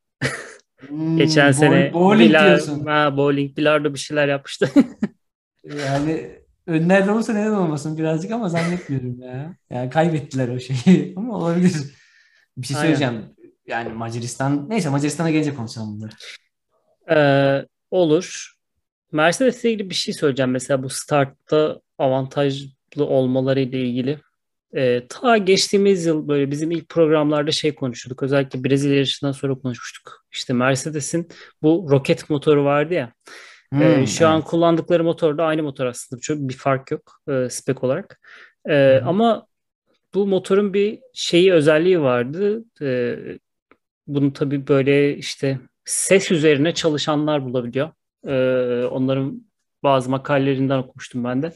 Hmm, 0.88 1.16
Geçen 1.16 1.52
sene 1.52 1.92
bowling 1.94 2.30
bilar, 2.30 2.46
diyorsun. 2.46 2.86
Ha, 2.86 3.16
bowling, 3.16 3.56
bilardo 3.56 3.94
bir 3.94 3.98
şeyler 3.98 4.28
yapmıştı. 4.28 4.70
yani 5.64 6.30
önlerde 6.66 7.10
olursa 7.10 7.32
neden 7.32 7.50
olmasın 7.52 7.98
birazcık 7.98 8.30
ama 8.30 8.48
zannetmiyorum 8.48 9.20
ya. 9.20 9.54
Yani 9.70 9.90
kaybettiler 9.90 10.48
o 10.48 10.58
şeyi 10.60 11.14
ama 11.16 11.36
olabilir. 11.38 11.72
Bir 12.56 12.66
şey 12.66 12.76
söyleyeceğim. 12.76 13.14
Aynen. 13.14 13.36
Yani 13.66 13.92
Macaristan 13.92 14.70
neyse 14.70 14.88
Macaristan'a 14.88 15.30
gelince 15.30 15.54
konuşalım 15.54 15.96
bunları. 15.96 16.12
Ee, 17.10 17.66
olur. 17.90 18.52
Mercedes'le 19.12 19.64
ilgili 19.64 19.90
bir 19.90 19.94
şey 19.94 20.14
söyleyeceğim. 20.14 20.50
Mesela 20.50 20.82
bu 20.82 20.88
startta 20.88 21.80
avantajlı 21.98 23.04
olmaları 23.04 23.60
ile 23.60 23.80
ilgili. 23.80 24.20
Ee, 24.76 25.06
ta 25.08 25.36
geçtiğimiz 25.36 26.06
yıl 26.06 26.28
böyle 26.28 26.50
bizim 26.50 26.70
ilk 26.70 26.88
programlarda 26.88 27.50
şey 27.50 27.74
konuşuyorduk. 27.74 28.22
Özellikle 28.22 28.64
Brezilya 28.64 28.96
yarışından 28.96 29.32
sonra 29.32 29.54
konuşmuştuk. 29.54 30.24
İşte 30.32 30.52
Mercedes'in 30.52 31.28
bu 31.62 31.86
roket 31.90 32.30
motoru 32.30 32.64
vardı 32.64 32.94
ya. 32.94 33.12
Hmm, 33.72 33.82
ee, 33.82 34.06
şu 34.06 34.24
evet. 34.24 34.34
an 34.34 34.42
kullandıkları 34.42 35.04
motor 35.04 35.38
da 35.38 35.44
aynı 35.44 35.62
motor 35.62 35.86
aslında. 35.86 36.20
Çok 36.20 36.38
bir 36.38 36.56
fark 36.56 36.90
yok 36.90 37.20
e, 37.28 37.50
spek 37.50 37.84
olarak. 37.84 38.20
E, 38.68 39.00
ama 39.04 39.46
bu 40.16 40.26
motorun 40.26 40.74
bir 40.74 40.98
şeyi 41.12 41.52
özelliği 41.52 42.00
vardı. 42.00 42.64
E, 42.82 43.16
bunu 44.06 44.32
tabii 44.32 44.68
böyle 44.68 45.16
işte 45.16 45.58
ses 45.84 46.30
üzerine 46.30 46.74
çalışanlar 46.74 47.44
bulabiliyor. 47.44 47.90
E, 48.26 48.34
onların 48.86 49.46
bazı 49.82 50.10
makalelerinden 50.10 50.78
okumuştum 50.78 51.24
ben 51.24 51.42
de. 51.42 51.52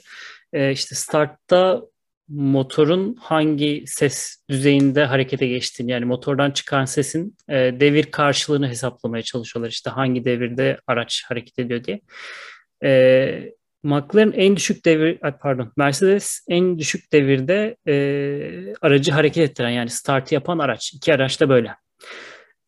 E, 0.53 0.73
işte 0.73 0.95
startta 0.95 1.83
motorun 2.29 3.15
hangi 3.15 3.85
ses 3.87 4.45
düzeyinde 4.51 5.05
harekete 5.05 5.47
geçtiğini 5.47 5.91
yani 5.91 6.05
motordan 6.05 6.51
çıkan 6.51 6.85
sesin 6.85 7.37
e, 7.49 7.55
devir 7.55 8.05
karşılığını 8.05 8.69
hesaplamaya 8.69 9.23
çalışıyorlar. 9.23 9.71
İşte 9.71 9.91
hangi 9.91 10.25
devirde 10.25 10.81
araç 10.87 11.25
hareket 11.29 11.59
ediyor 11.59 11.85
diye. 11.85 12.01
E, 12.85 13.53
McLaren 13.83 14.33
en 14.33 14.57
düşük 14.57 14.85
devir, 14.85 15.19
pardon 15.41 15.73
Mercedes 15.77 16.45
en 16.49 16.79
düşük 16.79 17.13
devirde 17.13 17.77
e, 17.89 18.75
aracı 18.81 19.13
hareket 19.13 19.51
ettiren 19.51 19.71
yani 19.71 19.91
startı 19.91 20.35
yapan 20.35 20.59
araç. 20.59 20.93
İki 20.95 21.15
araç 21.15 21.41
da 21.41 21.49
böyle. 21.49 21.77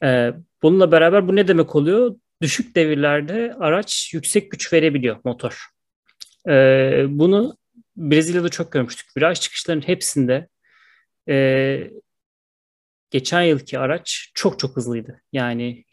E, 0.05 0.31
bununla 0.63 0.93
beraber 0.93 1.29
bu 1.29 1.37
ne 1.37 1.49
demek 1.49 1.77
oluyor? 1.77 2.15
Düşük 2.43 2.77
devirlerde 2.77 3.55
araç 3.61 4.15
yüksek 4.15 4.51
güç 4.51 4.73
verebiliyor 4.73 5.17
motor. 5.25 5.67
E, 6.49 6.53
bunu 7.09 7.57
Brezilya'da 7.97 8.49
çok 8.49 8.73
görmüştük. 8.73 9.17
Viraj 9.17 9.41
çıkışlarının 9.41 9.89
hepsinde 9.89 10.49
e, 11.29 11.91
geçen 13.11 13.43
yılki 13.43 13.79
araç 13.79 14.31
çok 14.35 14.59
çok 14.59 14.77
hızlıydı. 14.77 15.23
Yani 15.33 15.85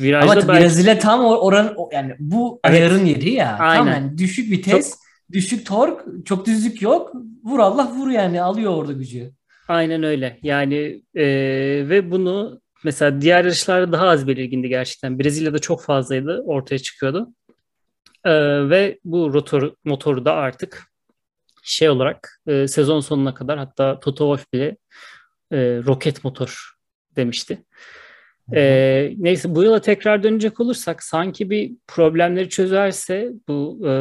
virajda 0.00 0.32
Ama 0.32 0.48
belki... 0.48 0.62
Brezilya 0.62 0.98
tam 0.98 1.24
oranın 1.24 1.76
yani 1.92 2.14
bu 2.18 2.60
evet. 2.64 2.80
ayarın 2.80 3.04
yeri 3.04 3.30
ya. 3.30 3.56
Aynen. 3.58 3.84
Tam 3.84 3.88
yani 3.88 4.18
düşük 4.18 4.50
vites, 4.50 4.90
çok... 4.90 4.98
düşük 5.32 5.66
tork, 5.66 6.04
çok 6.24 6.46
düzlük 6.46 6.82
yok. 6.82 7.12
Vur 7.44 7.58
Allah 7.58 7.92
vur 7.96 8.10
yani 8.10 8.42
alıyor 8.42 8.74
orada 8.74 8.92
gücü. 8.92 9.32
Aynen 9.68 10.02
öyle. 10.02 10.38
Yani 10.42 11.02
e, 11.14 11.24
ve 11.88 12.10
bunu 12.10 12.60
mesela 12.84 13.20
diğer 13.20 13.44
yarışlarda 13.44 13.92
daha 13.92 14.08
az 14.08 14.28
belirgindi 14.28 14.68
gerçekten. 14.68 15.18
Brezilya'da 15.18 15.58
çok 15.58 15.82
fazlaydı 15.82 16.42
ortaya 16.46 16.78
çıkıyordu. 16.78 17.28
E, 18.24 18.32
ve 18.70 18.98
bu 19.04 19.32
rotor 19.32 19.72
motoru 19.84 20.24
da 20.24 20.34
artık 20.34 20.82
şey 21.62 21.88
olarak 21.88 22.40
e, 22.46 22.68
sezon 22.68 23.00
sonuna 23.00 23.34
kadar 23.34 23.58
hatta 23.58 24.00
Toto 24.00 24.36
Wolff 24.36 24.52
bile 24.52 24.76
e, 25.52 25.56
roket 25.86 26.24
motor 26.24 26.70
demişti. 27.16 27.64
E, 28.54 29.14
neyse 29.18 29.54
bu 29.54 29.62
yıla 29.62 29.80
tekrar 29.80 30.22
dönecek 30.22 30.60
olursak 30.60 31.02
sanki 31.02 31.50
bir 31.50 31.72
problemleri 31.86 32.48
çözerse 32.48 33.32
bu 33.48 33.88
e, 33.88 33.92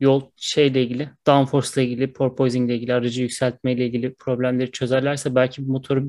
yol 0.00 0.30
şeyle 0.36 0.82
ilgili, 0.82 1.10
downforce 1.26 1.82
ile 1.82 1.84
ilgili, 1.84 2.12
porpoising 2.12 2.70
ile 2.70 2.76
ilgili, 2.76 2.94
aracı 2.94 3.22
yükseltme 3.22 3.72
ile 3.72 3.86
ilgili 3.86 4.14
problemleri 4.14 4.70
çözerlerse 4.70 5.34
belki 5.34 5.68
bu 5.68 5.72
motoru 5.72 6.04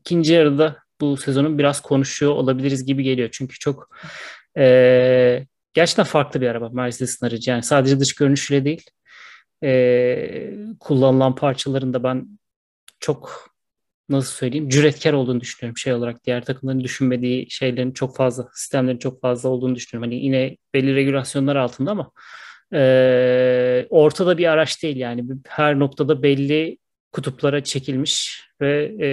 ikinci 0.00 0.32
yarıda 0.32 0.76
bu 1.00 1.16
sezonun 1.16 1.58
biraz 1.58 1.80
konuşuyor 1.80 2.32
olabiliriz 2.32 2.84
gibi 2.86 3.02
geliyor. 3.02 3.28
Çünkü 3.32 3.58
çok 3.58 3.88
e, 4.58 5.46
gerçekten 5.74 6.04
farklı 6.04 6.40
bir 6.40 6.48
araba 6.48 6.68
Mercedes'in 6.68 7.26
aracı. 7.26 7.50
Yani 7.50 7.62
sadece 7.62 8.00
dış 8.00 8.14
görünüşüyle 8.14 8.64
değil 8.64 8.82
e, 9.64 10.54
kullanılan 10.80 11.34
parçalarında 11.34 12.02
ben 12.02 12.38
çok 13.00 13.51
nasıl 14.08 14.32
söyleyeyim 14.32 14.68
cüretkar 14.68 15.12
olduğunu 15.12 15.40
düşünüyorum 15.40 15.76
şey 15.76 15.92
olarak 15.94 16.24
diğer 16.24 16.44
takımların 16.44 16.80
düşünmediği 16.80 17.50
şeylerin 17.50 17.92
çok 17.92 18.16
fazla 18.16 18.48
sistemlerin 18.54 18.98
çok 18.98 19.20
fazla 19.20 19.48
olduğunu 19.48 19.74
düşünüyorum. 19.74 20.12
Hani 20.12 20.24
yine 20.24 20.56
belli 20.74 20.94
regülasyonlar 20.94 21.56
altında 21.56 21.90
ama 21.90 22.10
e, 22.74 23.86
ortada 23.90 24.38
bir 24.38 24.46
araç 24.46 24.82
değil 24.82 24.96
yani 24.96 25.24
her 25.48 25.78
noktada 25.78 26.22
belli 26.22 26.78
kutuplara 27.12 27.64
çekilmiş 27.64 28.42
ve 28.60 28.84
e, 29.00 29.08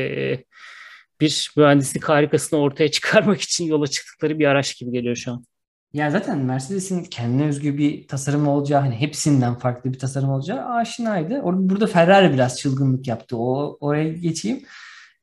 bir 1.21 1.52
mühendislik 1.58 2.04
harikasını 2.04 2.60
ortaya 2.60 2.91
çıkarmak 2.91 3.41
için 3.41 3.65
yola 3.65 3.88
çıktıkları 3.88 4.39
bir 4.39 4.45
araç 4.45 4.78
gibi 4.80 4.91
geliyor 4.91 5.15
şu 5.15 5.32
an. 5.32 5.45
Ya 5.93 6.12
zaten 6.12 6.38
Mercedes'in 6.39 7.04
kendine 7.04 7.45
özgü 7.47 7.78
bir 7.78 8.08
tasarım 8.08 8.47
olacağı 8.47 8.82
hani 8.82 8.95
hepsinden 8.95 9.56
farklı 9.56 9.93
bir 9.93 9.99
tasarım 9.99 10.30
olacağı 10.30 10.65
aşinaydı. 10.65 11.41
Orada 11.41 11.69
burada 11.69 11.88
Ferrari 11.88 12.34
biraz 12.34 12.60
çılgınlık 12.60 13.08
yaptı. 13.08 13.38
O 13.38 13.78
oraya 13.82 14.13
geçeyim. 14.13 14.62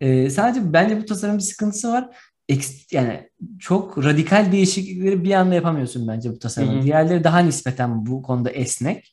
Ee, 0.00 0.30
sadece 0.30 0.72
bence 0.72 1.00
bu 1.00 1.04
tasarım 1.04 1.36
bir 1.38 1.42
sıkıntısı 1.42 1.92
var. 1.92 2.08
Eks, 2.48 2.92
yani 2.92 3.30
çok 3.58 4.04
radikal 4.04 4.52
değişiklikleri 4.52 5.24
bir 5.24 5.32
anda 5.32 5.54
yapamıyorsun 5.54 6.08
bence 6.08 6.30
bu 6.30 6.38
tasarımın. 6.38 6.74
Diğerleri 6.82 7.24
daha 7.24 7.38
nispeten 7.38 8.06
bu 8.06 8.22
konuda 8.22 8.50
esnek. 8.50 9.12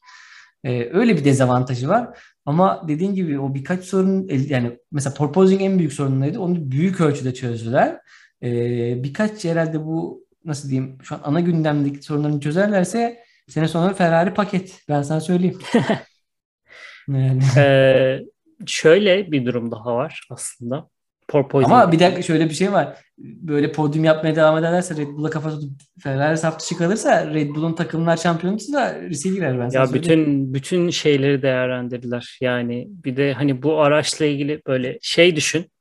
Ee, 0.64 0.90
öyle 0.94 1.18
bir 1.18 1.26
dezavantajı 1.26 1.90
var. 1.90 2.20
Ama 2.46 2.86
dediğin 2.88 3.14
gibi 3.14 3.40
o 3.40 3.54
birkaç 3.54 3.84
sorun 3.84 4.28
yani 4.50 4.80
mesela 4.92 5.14
porpoising 5.14 5.62
en 5.62 5.80
büyük 5.80 5.94
sorunlarıydı. 5.94 6.40
Onu 6.40 6.72
büyük 6.72 7.02
ölçüde 7.02 7.34
çözdüler. 7.34 7.98
Ee, 8.44 9.04
birkaç 9.04 9.46
herhalde 9.46 9.86
bu 9.86 10.23
nasıl 10.46 10.70
diyeyim 10.70 10.98
şu 11.04 11.16
an 11.16 11.22
ana 11.24 11.40
gündemdeki 11.40 12.04
sorunlarını 12.04 12.40
çözerlerse 12.40 13.20
sene 13.48 13.68
sonra 13.68 13.94
Ferrari 13.94 14.34
paket. 14.34 14.82
Ben 14.90 15.02
sana 15.02 15.22
söyleyeyim. 15.22 15.60
yani. 17.08 17.42
Ee, 17.58 18.20
şöyle 18.66 19.32
bir 19.32 19.46
durum 19.46 19.72
daha 19.72 19.96
var 19.96 20.28
aslında. 20.30 20.90
Porpoising. 21.28 21.74
Ama 21.74 21.92
bir 21.92 22.00
dakika 22.00 22.22
şöyle 22.22 22.50
bir 22.50 22.54
şey 22.54 22.72
var. 22.72 22.98
Böyle 23.18 23.72
podyum 23.72 24.04
yapmaya 24.04 24.36
devam 24.36 24.58
ederlerse 24.58 24.96
Red 24.98 25.08
Bull'a 25.08 25.30
kafa 25.30 25.50
tutup 25.50 25.72
Ferrari 26.00 26.38
saf 26.38 26.60
dışı 26.60 26.78
kalırsa 26.78 27.34
Red 27.34 27.50
Bull'un 27.50 27.74
takımlar 27.74 28.18
şampiyonası 28.18 28.74
da 28.74 29.02
riske 29.02 29.30
girer 29.30 29.60
ben 29.60 29.70
Ya 29.70 29.94
bütün 29.94 30.04
söyleyeyim. 30.04 30.54
bütün 30.54 30.90
şeyleri 30.90 31.42
değerlendirdiler. 31.42 32.38
Yani 32.42 32.88
bir 32.90 33.18
de 33.18 33.34
hani 33.34 33.64
bu 33.64 33.82
araçla 33.82 34.26
ilgili 34.26 34.62
böyle 34.68 34.98
şey 35.02 35.36
düşün. 35.36 35.72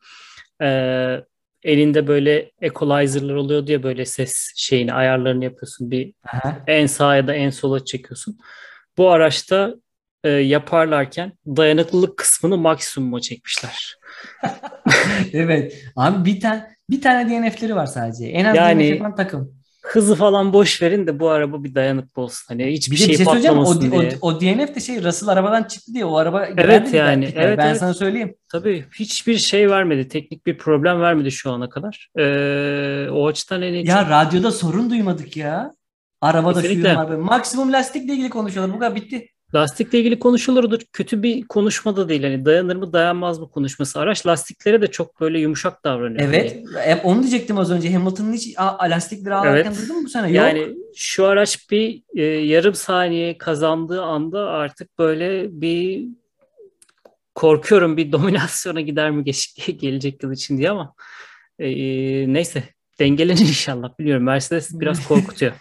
Ee, 0.63 1.21
elinde 1.63 2.07
böyle 2.07 2.51
equalizer'lar 2.61 3.35
oluyor 3.35 3.67
diye 3.67 3.83
böyle 3.83 4.05
ses 4.05 4.53
şeyini 4.57 4.93
ayarlarını 4.93 5.45
yapıyorsun. 5.45 5.91
Bir 5.91 6.15
Aha. 6.33 6.59
en 6.67 6.87
sağa 6.87 7.17
ya 7.17 7.27
da 7.27 7.35
en 7.35 7.51
sola 7.51 7.85
çekiyorsun. 7.85 8.39
Bu 8.99 9.11
araçta 9.11 9.75
e, 10.25 10.31
yaparlarken 10.31 11.33
dayanıklılık 11.47 12.17
kısmını 12.17 12.59
maksimuma 12.59 13.21
çekmişler. 13.21 13.97
evet. 15.33 15.85
Abi 15.97 16.25
bir 16.25 16.41
tane 16.41 16.67
bir 16.91 17.01
tane 17.01 17.31
DNF'leri 17.31 17.77
var 17.77 17.87
sadece. 17.87 18.27
En 18.27 18.45
az 18.45 18.57
yani, 18.57 18.85
DNF 18.85 18.91
yapan 18.91 19.15
takım 19.15 19.62
hızı 19.83 20.15
falan 20.15 20.53
boş 20.53 20.83
verin 20.83 21.07
de 21.07 21.21
bu 21.21 21.29
araba 21.29 21.65
bir 21.65 21.75
dayanıklı 21.75 22.23
olsun. 22.23 22.45
Hani 22.49 22.67
hiçbir 22.67 22.97
bir 22.97 23.01
şey, 23.01 23.17
şey 23.17 23.27
patlamasın 23.27 23.91
o, 23.91 24.01
diye. 24.01 24.19
O, 24.21 24.29
o 24.29 24.41
DNF 24.41 24.75
de 24.75 24.81
şey 24.81 25.05
Russell 25.05 25.29
arabadan 25.29 25.63
çıktı 25.63 25.95
diye 25.95 26.05
o 26.05 26.17
araba 26.17 26.47
Evet 26.57 26.95
yani. 26.95 27.33
Evet, 27.35 27.59
ben 27.59 27.67
evet. 27.67 27.79
sana 27.79 27.95
söyleyeyim. 27.95 28.35
Tabii 28.49 28.85
hiçbir 28.99 29.39
şey 29.39 29.71
vermedi. 29.71 30.09
Teknik 30.09 30.47
bir 30.47 30.59
problem 30.59 31.01
vermedi 31.01 31.31
şu 31.31 31.53
ana 31.53 31.69
kadar. 31.69 32.09
Ee, 32.19 33.09
o 33.11 33.27
açıdan 33.27 33.63
en 33.63 33.85
Ya 33.85 34.11
radyoda 34.11 34.51
sorun 34.51 34.91
duymadık 34.91 35.37
ya. 35.37 35.73
Arabada 36.21 36.63
Kesinlikle. 36.63 36.91
şu 36.91 36.97
var. 36.97 37.09
Maksimum 37.09 37.73
lastikle 37.73 38.13
ilgili 38.13 38.31
konuşuyorlar. 38.31 38.75
Bu 38.75 38.79
kadar 38.79 38.95
bitti. 38.95 39.29
Lastikle 39.55 39.99
ilgili 39.99 40.19
konuşulurdur. 40.19 40.81
Kötü 40.93 41.23
bir 41.23 41.47
konuşma 41.47 41.97
da 41.97 42.09
değil. 42.09 42.23
Hani 42.23 42.45
dayanır 42.45 42.77
mı 42.77 42.93
dayanmaz 42.93 43.39
mı 43.39 43.51
konuşması. 43.51 44.01
Araç 44.01 44.27
lastiklere 44.27 44.83
de 44.83 44.87
çok 44.87 45.21
böyle 45.21 45.39
yumuşak 45.39 45.85
davranıyor. 45.85 46.29
Evet. 46.29 46.63
Yani. 46.87 47.01
onu 47.05 47.21
diyecektim 47.21 47.59
az 47.59 47.71
önce. 47.71 47.93
Hamilton'ın 47.93 48.33
hiç 48.33 48.59
lastikleri 48.91 49.35
ağlarken 49.35 49.71
evet. 49.71 49.81
duydun 49.81 49.97
mu 49.97 50.05
bu 50.05 50.09
sene? 50.09 50.27
Yok. 50.27 50.37
Yani 50.37 50.69
şu 50.97 51.27
araç 51.27 51.71
bir 51.71 52.03
e, 52.15 52.23
yarım 52.25 52.75
saniye 52.75 53.39
kazandığı 53.39 54.03
anda 54.03 54.41
artık 54.41 54.99
böyle 54.99 55.61
bir 55.61 56.09
korkuyorum 57.35 57.97
bir 57.97 58.13
dominasyona 58.13 58.81
gider 58.81 59.11
mi 59.11 59.25
geç, 59.25 59.55
gelecek 59.81 60.23
yıl 60.23 60.33
için 60.33 60.59
diye 60.59 60.71
ama 60.71 60.95
e, 61.59 61.69
neyse 62.33 62.63
dengelenir 62.99 63.41
inşallah 63.41 63.99
biliyorum. 63.99 64.25
Mercedes 64.25 64.81
biraz 64.81 65.09
korkutuyor. 65.09 65.53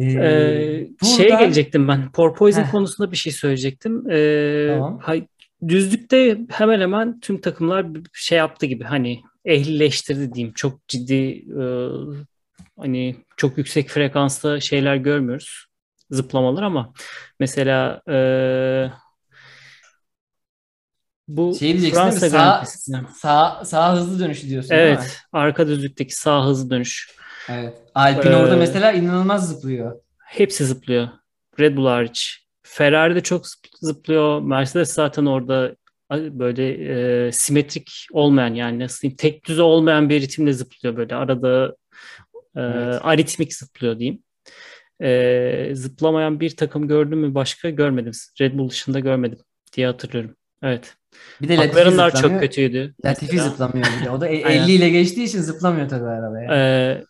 Ee, 0.00 0.04
ee. 0.04 1.06
Şeye 1.16 1.28
gelecektim 1.28 1.88
ben. 1.88 2.12
Porpoising 2.12 2.70
konusunda 2.70 3.12
bir 3.12 3.16
şey 3.16 3.32
söyleyecektim. 3.32 4.10
Ee, 4.10 4.66
tamam. 4.70 4.98
hay, 5.02 5.26
düzlükte 5.68 6.38
hemen 6.48 6.80
hemen 6.80 7.20
tüm 7.20 7.40
takımlar 7.40 7.86
şey 8.12 8.38
yaptı 8.38 8.66
gibi 8.66 8.84
hani 8.84 9.22
ehlileştirdi 9.44 10.34
diyeyim. 10.34 10.54
Çok 10.54 10.88
ciddi 10.88 11.44
e, 11.60 11.64
hani 12.78 13.16
çok 13.36 13.58
yüksek 13.58 13.88
frekansta 13.88 14.60
şeyler 14.60 14.96
görmüyoruz. 14.96 15.66
Zıplamalar 16.10 16.62
ama 16.62 16.92
mesela 17.40 18.02
e, 18.08 18.18
bu 21.28 21.54
şey 21.54 21.90
Fransa 21.90 22.30
sağ, 22.30 22.64
sağ, 23.14 23.64
sağ 23.64 23.96
hızlı 23.96 24.24
dönüşü 24.24 24.48
diyorsun 24.48 24.74
Evet. 24.74 25.20
Arka 25.32 25.68
düzlükteki 25.68 26.16
sağ 26.16 26.46
hızlı 26.46 26.70
dönüş. 26.70 27.16
Evet. 27.48 27.74
Alpine 27.96 28.32
ee, 28.32 28.36
orada 28.36 28.56
mesela 28.56 28.92
inanılmaz 28.92 29.48
zıplıyor. 29.48 30.00
Hepsi 30.18 30.64
zıplıyor. 30.64 31.08
Red 31.60 31.76
Bull 31.76 31.86
hariç. 31.86 32.46
Ferrari 32.62 33.14
de 33.14 33.20
çok 33.20 33.46
zıplıyor. 33.80 34.40
Mercedes 34.40 34.92
zaten 34.92 35.26
orada 35.26 35.76
böyle 36.12 36.68
e, 37.26 37.32
simetrik 37.32 37.90
olmayan 38.12 38.54
yani 38.54 38.78
nasıl 38.78 39.02
diyeyim 39.02 39.16
tek 39.16 39.46
düze 39.46 39.62
olmayan 39.62 40.08
bir 40.08 40.20
ritimle 40.20 40.52
zıplıyor 40.52 40.96
böyle 40.96 41.14
arada 41.14 41.76
Evet. 42.56 43.00
Aritmik 43.02 43.54
zıplıyor 43.54 43.98
diyeyim. 43.98 44.22
E, 45.02 45.70
zıplamayan 45.74 46.40
bir 46.40 46.56
takım 46.56 46.88
gördüm 46.88 47.18
mü 47.18 47.34
başka 47.34 47.70
görmedim. 47.70 48.12
Red 48.40 48.58
Bull 48.58 48.70
dışında 48.70 49.00
görmedim 49.00 49.38
diye 49.72 49.86
hatırlıyorum. 49.86 50.36
Evet. 50.62 50.94
Bir 51.42 51.48
de 51.48 51.56
McLaren'lar 51.56 52.14
çok 52.14 52.40
kötüydü. 52.40 52.94
Latifi 53.04 53.36
mesela. 53.36 53.50
zıplamıyor 53.50 53.86
bir 54.00 54.06
de. 54.06 54.10
O 54.10 54.20
da 54.20 54.26
50 54.28 54.72
ile 54.72 54.90
geçtiği 54.90 55.24
için 55.24 55.40
zıplamıyor 55.40 55.88
tabii 55.88 56.08
arabaya. 56.08 56.54
Ee, 56.54 57.04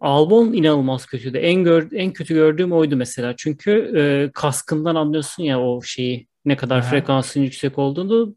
Albon 0.00 0.52
inanılmaz 0.52 1.06
kötüydü. 1.06 1.38
En 1.38 1.64
gör, 1.64 1.88
en 1.92 2.12
kötü 2.12 2.34
gördüğüm 2.34 2.72
oydu 2.72 2.96
mesela. 2.96 3.36
Çünkü 3.36 3.92
e, 3.96 4.30
kaskından 4.32 4.94
anlıyorsun 4.94 5.42
ya 5.42 5.60
o 5.60 5.82
şeyi 5.82 6.26
ne 6.44 6.56
kadar 6.56 6.78
Aha. 6.78 6.90
frekansın 6.90 7.40
yüksek 7.40 7.78
olduğunu. 7.78 8.34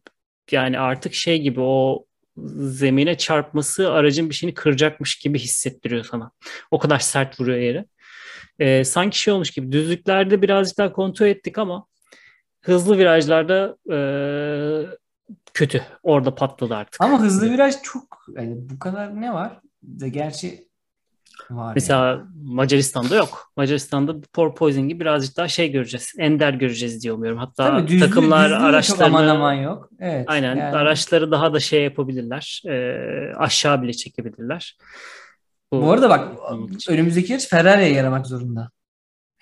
Yani 0.52 0.80
artık 0.80 1.14
şey 1.14 1.42
gibi 1.42 1.60
o 1.60 2.06
zemine 2.58 3.18
çarpması 3.18 3.92
aracın 3.92 4.30
bir 4.30 4.36
şeyini 4.36 4.54
kıracakmış 4.54 5.16
gibi 5.16 5.40
hissettiriyor 5.40 6.04
sana. 6.04 6.32
O 6.72 6.80
kadar 6.80 7.00
sert 7.00 7.40
vuruyor 7.40 7.58
yere. 7.58 7.86
E, 8.60 8.84
sanki 8.84 9.20
şey 9.20 9.34
olmuş 9.34 9.52
gibi 9.52 9.72
düzlüklerde 9.72 10.42
birazcık 10.42 10.78
daha 10.78 10.94
kontrol 10.94 11.28
ettik 11.28 11.58
ama 11.58 11.86
hızlı 12.62 12.98
virajlarda 12.98 13.78
e, 13.92 13.98
kötü. 15.54 15.82
Orada 16.04 16.36
patladı 16.36 16.76
artık. 16.76 17.02
Ama 17.02 17.22
hızlı 17.22 17.52
viraj 17.52 17.76
çok 17.84 18.26
yani 18.36 18.56
bu 18.58 18.80
kadar 18.80 19.22
ne 19.22 19.34
var? 19.34 19.60
De 19.84 20.10
gerçi 20.10 20.68
var. 21.50 21.72
Mesela 21.76 22.08
yani. 22.08 22.22
Macaristan'da 22.44 23.16
yok. 23.16 23.52
Macaristan'da 23.58 24.16
porpoising'i 24.34 25.00
birazcık 25.00 25.38
daha 25.38 25.48
şey 25.48 25.72
göreceğiz. 25.72 26.14
Ender 26.18 26.54
göreceğiz 26.54 27.04
diye 27.04 27.14
umuyorum. 27.14 27.40
Hatta 27.40 27.68
Tabii, 27.68 27.88
düzlüğü, 27.88 28.00
takımlar 28.00 28.50
düzlüğü 28.50 28.64
araçlarını 28.64 29.06
aman 29.06 29.28
aman 29.28 29.54
yok. 29.54 29.90
Evet. 30.00 30.26
Aynen. 30.28 30.56
Yani. 30.56 30.76
Araçları 30.76 31.32
daha 31.32 31.54
da 31.54 31.60
şey 31.60 31.84
yapabilirler. 31.84 32.62
E, 32.68 33.36
aşağı 33.38 33.82
bile 33.82 33.94
çekebilirler. 33.94 34.78
Bu, 35.74 35.82
bu 35.82 35.92
arada 35.92 36.10
bak 36.10 36.28
önümüzdeki 36.90 37.32
yarış 37.32 37.48
Ferrari'ye 37.48 37.94
yaramak 37.94 38.28
zorunda. 38.28 38.70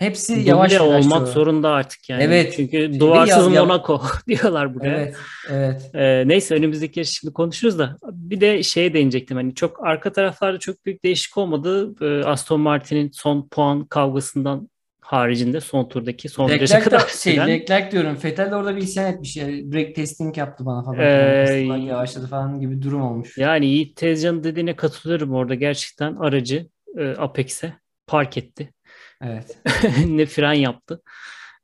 Hepsi 0.01 0.35
Duble 0.35 0.49
yavaş 0.49 0.73
yavaş 0.73 1.05
olmak 1.05 1.19
diyor. 1.19 1.33
zorunda 1.33 1.69
artık 1.69 2.09
yani. 2.09 2.23
Evet. 2.23 2.53
Çünkü 2.55 2.99
duvarsız 2.99 3.47
Monaco 3.47 4.01
diyorlar 4.27 4.75
buraya. 4.75 4.97
Evet. 4.97 5.15
Evet. 5.49 5.91
Ee, 5.95 6.23
neyse 6.27 6.55
önümüzdeki 6.55 6.99
yarış 6.99 7.09
şimdi 7.09 7.33
konuşuruz 7.33 7.79
da 7.79 7.97
bir 8.11 8.41
de 8.41 8.63
şeye 8.63 8.93
değinecektim 8.93 9.37
hani 9.37 9.55
çok 9.55 9.87
arka 9.87 10.11
taraflarda 10.11 10.59
çok 10.59 10.85
büyük 10.85 11.03
değişik 11.03 11.37
olmadı. 11.37 11.95
Ee, 12.01 12.25
Aston 12.25 12.61
Martin'in 12.61 13.11
son 13.13 13.47
puan 13.47 13.85
kavgasından 13.85 14.69
haricinde 15.01 15.61
son 15.61 15.89
turdaki 15.89 16.29
son 16.29 16.49
viraja 16.49 16.79
kadar 16.79 16.99
şey, 17.07 17.33
süren. 17.33 17.47
Leclerc 17.47 17.91
diyorum. 17.91 18.17
Vettel 18.23 18.51
de 18.51 18.55
orada 18.55 18.75
bir 18.75 18.81
isyan 18.81 19.13
etmiş. 19.13 19.37
Yani 19.37 19.71
break 19.73 19.95
testing 19.95 20.37
yaptı 20.37 20.65
bana 20.65 20.83
falan. 20.83 20.99
Ee, 20.99 21.85
yavaşladı 21.87 22.27
falan 22.27 22.59
gibi 22.59 22.81
durum 22.81 23.01
olmuş. 23.01 23.37
Yani 23.37 23.65
Yiğit 23.65 23.95
Tezcan'ın 23.95 24.43
dediğine 24.43 24.75
katılıyorum 24.75 25.33
orada. 25.33 25.55
Gerçekten 25.55 26.15
aracı 26.15 26.67
e, 26.97 27.09
Apex'e 27.09 27.73
park 28.12 28.38
etti. 28.38 28.74
Evet. 29.21 29.58
ne 30.06 30.26
fren 30.26 30.54
yaptı. 30.54 31.02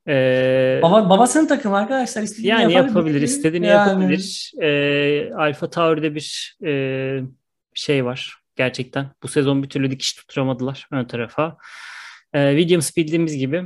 Ee, 0.07 0.79
Baba, 0.83 1.09
babasının 1.09 1.47
takımı 1.47 1.77
arkadaşlar. 1.77 2.21
İstediğini 2.21 2.61
yani 2.61 2.73
yapabilir, 2.73 3.21
istediğini 3.21 3.67
yani. 3.67 3.89
yapabilir. 3.89 4.51
Ee, 4.61 5.33
Alfa 5.33 5.69
Tauri'de 5.69 6.15
bir 6.15 6.57
e, 6.65 6.71
şey 7.73 8.05
var 8.05 8.37
gerçekten. 8.55 9.09
Bu 9.23 9.27
sezon 9.27 9.63
bir 9.63 9.69
türlü 9.69 9.91
dikiş 9.91 10.13
tutturamadılar 10.13 10.87
ön 10.91 11.05
tarafa. 11.05 11.57
Ee, 12.33 12.57
Williams 12.57 12.97
bildiğimiz 12.97 13.37
gibi 13.37 13.63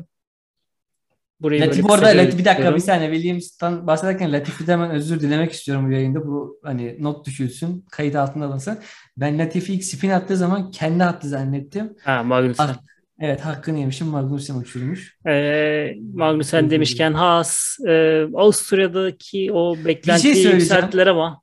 Burayı 1.41 1.61
Latif 1.61 1.83
bu 1.83 1.93
arada 1.93 2.05
Latif, 2.07 2.39
bir 2.39 2.45
dakika 2.45 2.75
bir 2.75 2.79
saniye 2.79 3.13
Williams'tan 3.13 3.87
bahsederken 3.87 4.33
Latif'ten 4.33 4.73
hemen 4.73 4.91
özür 4.91 5.19
dilemek 5.19 5.51
istiyorum 5.51 5.87
bu 5.87 5.91
yayında. 5.91 6.27
Bu 6.27 6.59
hani 6.63 6.95
not 6.99 7.25
düşülsün, 7.25 7.85
kayıt 7.91 8.15
altında 8.15 8.45
alınsın. 8.45 8.79
Ben 9.17 9.39
Latif'i 9.39 9.73
ilk 9.73 9.83
spin 9.83 10.09
attığı 10.09 10.37
zaman 10.37 10.71
kendi 10.71 11.03
attı 11.03 11.29
zannettim. 11.29 11.93
Ha 12.03 12.23
Magnussen. 12.23 12.63
Ah, 12.65 12.77
Evet 13.23 13.41
hakkını 13.41 13.79
yemişim. 13.79 14.07
Magnussen 14.07 14.55
uçurmuş. 14.55 15.17
Ee, 15.27 15.93
Magnussen 16.13 16.69
demişken 16.69 17.13
Haas 17.13 17.77
e, 17.87 18.23
Avusturya'daki 18.35 19.51
o 19.53 19.75
beklentiyi 19.85 20.35
şey 20.35 20.51
yükselttiler 20.51 21.07
ama 21.07 21.40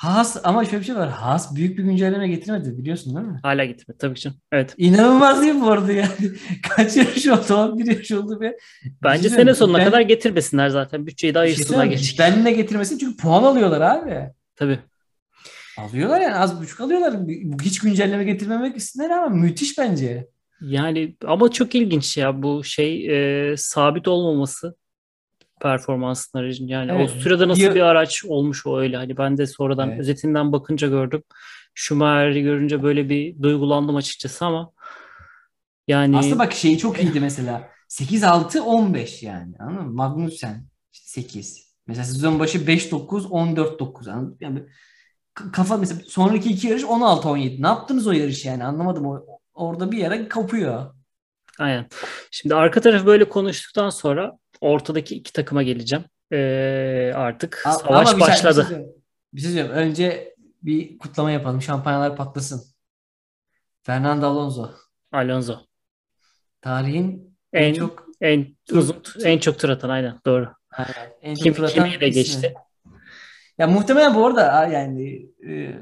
Haas 0.00 0.36
ama 0.44 0.64
şöyle 0.64 0.80
bir 0.80 0.86
şey 0.86 0.96
var. 0.96 1.10
Haas 1.10 1.54
büyük 1.54 1.78
bir 1.78 1.82
güncelleme 1.82 2.28
getirmedi 2.28 2.78
biliyorsun 2.78 3.16
değil 3.16 3.26
mi? 3.26 3.40
Hala 3.42 3.64
getirmedi 3.64 3.98
tabii 3.98 4.14
ki. 4.14 4.30
Evet. 4.52 4.74
İnanılmaz 4.78 5.42
değil 5.42 5.54
mi 5.54 5.60
bu 5.60 5.70
arada 5.70 5.92
yani? 5.92 6.10
Kaç 6.68 6.96
yarış 6.96 7.26
oldu? 7.26 7.78
Bir 7.78 7.86
yarış 7.86 8.12
oldu 8.12 8.40
ve 8.40 8.56
Bence 9.02 9.24
Bilmiyorum. 9.24 9.46
sene 9.46 9.54
sonuna 9.54 9.78
ben, 9.78 9.84
kadar 9.84 10.00
getirmesinler 10.00 10.68
zaten. 10.68 11.06
Bütçeyi 11.06 11.34
daha 11.34 11.42
ayırsınlar 11.42 11.82
şey 11.82 11.90
geçecek. 11.90 12.18
Ben 12.18 12.44
de 12.44 12.52
getirmesin 12.52 12.98
çünkü 12.98 13.16
puan 13.16 13.42
alıyorlar 13.42 13.80
abi. 13.80 14.30
Tabii. 14.56 14.78
Alıyorlar 15.78 16.20
yani 16.20 16.34
az 16.34 16.60
buçuk 16.60 16.80
alıyorlar. 16.80 17.14
Hiç 17.62 17.80
güncelleme 17.80 18.24
getirmemek 18.24 18.76
istedim 18.76 19.12
ama 19.12 19.28
müthiş 19.28 19.78
bence. 19.78 20.28
Yani 20.60 21.16
ama 21.26 21.50
çok 21.50 21.74
ilginç 21.74 22.16
ya 22.16 22.42
bu 22.42 22.64
şey 22.64 23.06
e, 23.50 23.56
sabit 23.56 24.08
olmaması 24.08 24.76
performansın 25.60 26.38
aracın. 26.38 26.66
Yani 26.66 26.92
evet. 26.92 27.00
Avusturya'da 27.00 27.48
nasıl 27.48 27.62
bir, 27.62 27.74
bir 27.74 27.80
araç 27.80 28.24
olmuş 28.24 28.66
o 28.66 28.80
öyle. 28.80 28.96
Hani 28.96 29.16
ben 29.16 29.38
de 29.38 29.46
sonradan 29.46 29.88
evet. 29.88 30.00
özetinden 30.00 30.52
bakınca 30.52 30.88
gördüm. 30.88 31.22
Schumacher'i 31.74 32.42
görünce 32.42 32.82
böyle 32.82 33.08
bir 33.08 33.42
duygulandım 33.42 33.96
açıkçası 33.96 34.44
ama 34.46 34.72
yani 35.88 36.18
aslında 36.18 36.38
bak 36.38 36.52
şeyi 36.52 36.78
çok 36.78 37.02
iyiydi 37.02 37.20
mesela. 37.20 37.68
8-6-15 37.88 39.24
yani. 39.24 39.54
Anladın 39.58 39.86
mı? 39.86 39.92
Magnussen 39.92 40.66
8. 40.92 41.70
Mesela 41.86 42.04
sezon 42.04 42.38
başı 42.38 42.58
5-9 42.58 43.28
14-9 43.28 44.10
anladın 44.10 44.36
Yani 44.40 44.62
kafa 45.52 45.76
mesela 45.76 46.00
sonraki 46.06 46.48
iki 46.48 46.66
yarış 46.66 46.82
16-17. 46.82 47.62
Ne 47.62 47.66
yaptınız 47.66 48.06
o 48.06 48.12
yarış 48.12 48.44
yani? 48.44 48.64
Anlamadım 48.64 49.06
o 49.06 49.26
orada 49.54 49.92
bir 49.92 49.98
yere 49.98 50.28
kapıyor. 50.28 50.94
Aynen. 51.58 51.86
Şimdi 52.30 52.54
arka 52.54 52.80
tarafı 52.80 53.06
böyle 53.06 53.28
konuştuktan 53.28 53.90
sonra 53.90 54.38
ortadaki 54.60 55.14
iki 55.14 55.32
takıma 55.32 55.62
geleceğim. 55.62 56.04
Ee, 56.32 57.12
artık 57.14 57.62
A- 57.66 57.72
savaş 57.72 58.14
bir 58.14 58.20
başladı. 58.20 58.66
Şey, 58.68 58.78
bir 59.34 59.40
şey 59.40 59.50
söyleyeyim. 59.50 59.72
Önce 59.72 60.34
bir 60.62 60.98
kutlama 60.98 61.30
yapalım. 61.30 61.62
Şampanyalar 61.62 62.16
patlasın. 62.16 62.62
Fernando 63.82 64.26
Alonso. 64.26 64.70
Alonso. 65.12 65.58
Tarihin 66.62 67.36
en, 67.52 67.62
en 67.62 67.74
çok 67.74 68.06
en 68.20 68.56
uzun 68.72 69.02
en 69.24 69.38
çok 69.38 69.58
tur 69.58 69.68
atan 69.68 69.88
aynen 69.88 70.20
doğru. 70.26 70.48
Aynen. 70.72 71.12
En 71.22 71.34
Kim, 71.34 71.54
tur 71.54 71.62
atan 71.64 71.90
de 72.00 72.08
geçti. 72.08 72.54
Ya 73.58 73.66
muhtemelen 73.66 74.14
bu 74.14 74.26
arada 74.26 74.66
yani 74.66 75.26
e, 75.48 75.74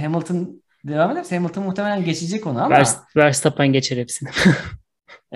Hamilton 0.00 0.62
devam 0.84 1.10
ederse 1.10 1.36
Hamilton 1.36 1.64
muhtemelen 1.64 2.04
geçecek 2.04 2.46
onu 2.46 2.64
ama. 2.64 2.82
Verstappen 3.16 3.72
geçer 3.72 3.96
hepsini. 3.96 4.28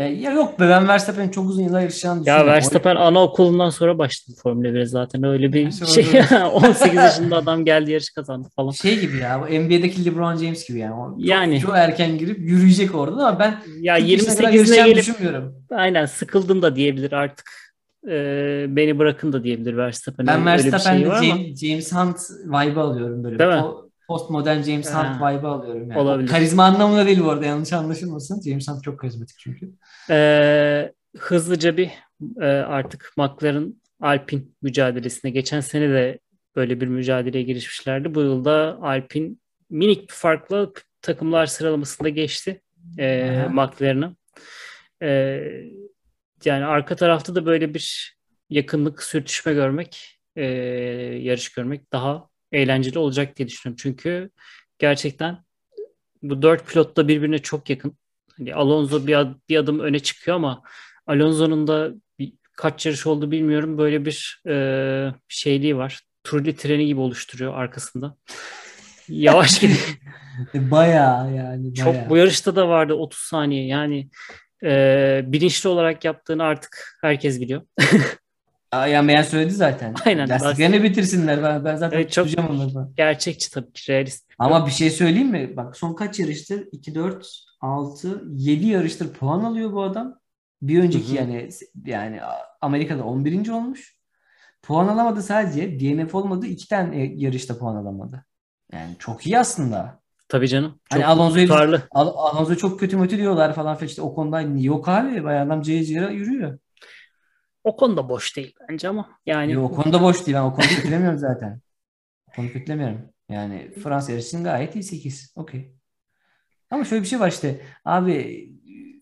e, 0.00 0.04
ya 0.04 0.32
yok 0.32 0.60
be 0.60 0.68
ben 0.68 0.88
Verstappen'in 0.88 1.28
çok 1.28 1.48
uzun 1.50 1.62
yıllar 1.62 1.80
yaşayacağını 1.80 2.20
düşünüyorum. 2.20 2.48
Ya 2.48 2.54
Verstappen 2.54 2.96
Oraya... 2.96 3.04
anaokulundan 3.04 3.70
sonra 3.70 3.98
başladı 3.98 4.36
Formula 4.42 4.68
1'e 4.68 4.86
zaten 4.86 5.24
öyle 5.24 5.52
bir 5.52 5.70
şey. 5.70 6.04
şey 6.04 6.20
18 6.52 6.94
yaşında 6.94 7.36
adam 7.36 7.64
geldi 7.64 7.90
yarış 7.90 8.10
kazandı 8.10 8.48
falan. 8.56 8.70
Şey 8.70 9.00
gibi 9.00 9.16
ya 9.18 9.38
NBA'deki 9.38 10.04
LeBron 10.04 10.36
James 10.36 10.68
gibi 10.68 10.78
yani. 10.78 10.94
O 10.94 11.10
çok, 11.10 11.26
yani. 11.26 11.60
Çok 11.60 11.76
erken 11.76 12.18
girip 12.18 12.38
yürüyecek 12.38 12.94
orada 12.94 13.26
ama 13.26 13.38
ben 13.38 13.54
ya 13.80 13.98
28'ine 13.98 14.84
gelip 14.84 14.96
düşünmüyorum. 14.96 15.54
Aynen 15.70 16.06
sıkıldım 16.06 16.62
da 16.62 16.76
diyebilir 16.76 17.12
artık 17.12 17.46
e, 18.08 18.66
beni 18.68 18.98
bırakın 18.98 19.32
da 19.32 19.44
diyebilir 19.44 19.76
Verstappen. 19.76 20.26
Ben 20.26 20.46
Verstappen'de 20.46 21.18
şey 21.20 21.28
James, 21.28 21.60
James 21.60 21.92
Hunt 21.92 22.18
vibe 22.44 22.80
alıyorum 22.80 23.24
böyle. 23.24 23.38
Değil 23.38 23.50
mi? 23.50 23.62
O, 23.62 23.79
postmodern 24.10 24.62
James 24.62 24.94
Hunt 24.94 25.16
vibe 25.16 25.46
alıyorum. 25.46 25.90
Yani. 25.90 26.00
Olabilir. 26.00 26.28
Karizma 26.28 26.64
anlamında 26.64 27.06
değil 27.06 27.20
bu 27.20 27.30
arada 27.30 27.46
yanlış 27.46 27.72
anlaşılmasın. 27.72 28.42
James 28.42 28.68
Hunt 28.68 28.84
çok 28.84 29.00
karizmatik 29.00 29.38
çünkü. 29.38 29.72
Ee, 30.10 30.92
hızlıca 31.18 31.76
bir 31.76 31.90
e, 32.40 32.46
artık 32.46 33.12
McLaren 33.16 33.74
Alpine 34.00 34.42
mücadelesine 34.62 35.30
geçen 35.30 35.60
sene 35.60 35.90
de 35.90 36.18
böyle 36.56 36.80
bir 36.80 36.86
mücadeleye 36.86 37.44
girişmişlerdi. 37.44 38.14
Bu 38.14 38.20
yılda 38.20 38.78
Alpine 38.82 39.30
minik 39.70 40.08
bir 40.08 40.14
farkla 40.14 40.70
takımlar 41.02 41.46
sıralamasında 41.46 42.08
geçti 42.08 42.60
e, 42.98 43.30
McLaren'a. 43.50 44.16
E, 45.02 45.08
yani 46.44 46.64
arka 46.64 46.96
tarafta 46.96 47.34
da 47.34 47.46
böyle 47.46 47.74
bir 47.74 48.16
yakınlık, 48.50 49.02
sürtüşme 49.02 49.52
görmek, 49.52 50.20
e, 50.36 50.44
yarış 51.22 51.52
görmek 51.52 51.92
daha 51.92 52.29
eğlenceli 52.52 52.98
olacak 52.98 53.36
diye 53.36 53.48
düşünüyorum. 53.48 53.78
Çünkü 53.82 54.30
gerçekten 54.78 55.44
bu 56.22 56.42
dört 56.42 56.68
pilot 56.68 56.96
da 56.96 57.08
birbirine 57.08 57.38
çok 57.38 57.70
yakın. 57.70 57.98
Hani 58.38 58.54
Alonso 58.54 59.06
bir, 59.06 59.14
ad, 59.14 59.34
bir 59.48 59.56
adım 59.56 59.80
öne 59.80 59.98
çıkıyor 60.00 60.36
ama 60.36 60.62
Alonso'nun 61.06 61.66
da 61.66 61.90
bir, 62.18 62.32
kaç 62.56 62.86
yarış 62.86 63.06
oldu 63.06 63.30
bilmiyorum. 63.30 63.78
Böyle 63.78 64.04
bir 64.04 64.42
e, 64.48 65.14
şeyliği 65.28 65.76
var. 65.76 66.00
Turli 66.24 66.56
treni 66.56 66.86
gibi 66.86 67.00
oluşturuyor 67.00 67.54
arkasında. 67.54 68.16
Yavaş 69.08 69.60
gidiyor. 69.60 69.98
bayağı 70.54 71.34
yani. 71.34 71.76
Bayağı. 71.76 71.94
Çok 71.94 72.10
bu 72.10 72.16
yarışta 72.16 72.56
da 72.56 72.68
vardı 72.68 72.94
30 72.94 73.20
saniye. 73.20 73.66
Yani 73.66 74.10
e, 74.64 75.22
bilinçli 75.26 75.68
olarak 75.68 76.04
yaptığını 76.04 76.42
artık 76.42 76.98
herkes 77.00 77.40
biliyor. 77.40 77.62
Aa, 78.72 78.86
yani 78.86 79.08
beğen 79.08 79.22
söyledi 79.22 79.50
zaten. 79.54 79.94
Aynen. 80.06 80.28
Lastiklerini 80.28 80.82
bitirsinler. 80.82 81.42
Ben, 81.42 81.64
ben 81.64 81.76
zaten 81.76 81.96
Evet, 81.96 82.12
çok- 82.12 82.26
tutacağım 82.26 82.50
onları 82.56 82.70
falan. 82.70 82.92
Gerçekçi 82.96 83.50
tabii 83.50 83.72
ki 83.72 83.92
realist. 83.92 84.30
Ama 84.38 84.66
bir 84.66 84.70
şey 84.70 84.90
söyleyeyim 84.90 85.28
mi? 85.28 85.56
Bak 85.56 85.76
son 85.76 85.94
kaç 85.94 86.20
yarıştır? 86.20 86.68
2, 86.72 86.94
4, 86.94 87.28
6, 87.60 88.24
7 88.30 88.66
yarıştır 88.66 89.12
puan 89.12 89.44
alıyor 89.44 89.72
bu 89.72 89.82
adam. 89.82 90.14
Bir 90.62 90.82
önceki 90.82 91.08
Hı 91.08 91.12
hı. 91.12 91.16
yani 91.16 91.48
yani 91.84 92.20
Amerika'da 92.60 93.04
11. 93.04 93.52
olmuş. 93.52 93.96
Puan 94.62 94.88
alamadı 94.88 95.22
sadece. 95.22 95.80
DNF 95.80 96.14
olmadı. 96.14 96.46
iki 96.46 96.68
tane 96.68 97.12
yarışta 97.16 97.58
puan 97.58 97.76
alamadı. 97.76 98.24
Yani 98.72 98.96
çok 98.98 99.26
iyi 99.26 99.38
aslında. 99.38 100.00
Tabii 100.28 100.48
canım. 100.48 100.70
Çok 100.70 100.80
Hani 100.92 101.06
Alonso'yu. 101.06 101.54
Al 101.90 102.08
Alonso 102.14 102.54
çok 102.54 102.80
kötü 102.80 102.96
mötü 102.96 103.16
diyorlar 103.16 103.54
falan 103.54 103.78
işte 103.84 104.02
o 104.02 104.14
konuda 104.14 104.40
yok 104.40 104.88
abi. 104.88 105.24
Bayağı 105.24 105.46
adam 105.46 105.62
cayır 105.62 106.10
yürüyor. 106.10 106.58
O 107.64 107.76
konuda 107.76 108.08
boş 108.08 108.36
değil 108.36 108.54
bence 108.68 108.88
ama 108.88 109.18
yani 109.26 109.52
Yo, 109.52 109.62
o 109.62 109.70
konuda 109.74 110.02
boş 110.02 110.26
değil. 110.26 110.36
Ben 110.36 110.42
o 110.42 110.54
konuda 110.54 110.68
kötülemiyorum 110.68 111.18
zaten. 111.18 111.60
O 112.28 112.32
konuda 112.32 112.52
kötülemiyorum. 112.52 113.10
Yani 113.28 113.72
Fransa 113.82 114.12
yarışının 114.12 114.44
gayet 114.44 114.74
iyi 114.74 114.82
8. 114.82 115.32
Okey. 115.36 115.74
Ama 116.70 116.84
şöyle 116.84 117.02
bir 117.02 117.08
şey 117.08 117.20
var 117.20 117.28
işte. 117.28 117.60
Abi 117.84 118.48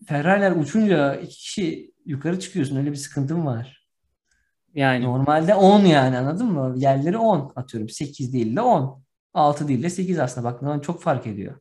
Ferrari'ler 0.07 0.51
uçunca 0.51 1.15
iki 1.15 1.35
kişi 1.35 1.93
yukarı 2.05 2.39
çıkıyorsun. 2.39 2.75
Öyle 2.75 2.91
bir 2.91 2.95
sıkıntım 2.95 3.45
var. 3.45 3.87
yani 4.73 5.05
Normalde 5.05 5.55
10 5.55 5.79
yani 5.79 6.17
anladın 6.17 6.47
mı? 6.47 6.73
Yerleri 6.77 7.17
10 7.17 7.53
atıyorum. 7.55 7.89
8 7.89 8.33
değil 8.33 8.55
de 8.55 8.61
10. 8.61 9.03
6 9.33 9.67
değil 9.67 9.83
de 9.83 9.89
8 9.89 10.19
aslında. 10.19 10.61
Bak 10.63 10.83
çok 10.83 11.01
fark 11.03 11.27
ediyor. 11.27 11.59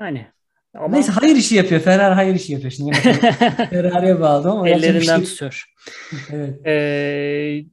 yani 0.00 0.33
ama 0.74 0.88
Neyse 0.88 1.12
hayır 1.12 1.36
işi 1.36 1.54
yapıyor. 1.54 1.80
Ferrari 1.80 2.14
hayır 2.14 2.34
işi 2.34 2.52
yapıyor. 2.52 2.70
Şimdi 2.72 2.92
Ferrari'ye 3.70 4.20
bağlı 4.20 4.50
ama 4.50 4.64
bir 4.64 4.70
ellerinden 4.70 5.16
şey- 5.16 5.24
tutuyor. 5.24 5.64
Evet. 6.32 6.66
Ee, 6.66 7.64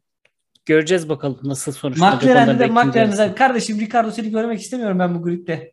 göreceğiz 0.66 1.10
bakalım 1.10 1.40
nasıl 1.44 1.72
sonuçlanacak 1.72 2.24
McLaren'de. 2.24 2.68
McLaren'de 2.68 3.18
de 3.18 3.36
kardeşim 3.36 3.80
Ricardo 3.80 4.12
seni 4.12 4.32
görmek 4.32 4.62
istemiyorum 4.62 5.00
ben 5.00 5.16
bu 5.16 5.24
gridde. 5.24 5.72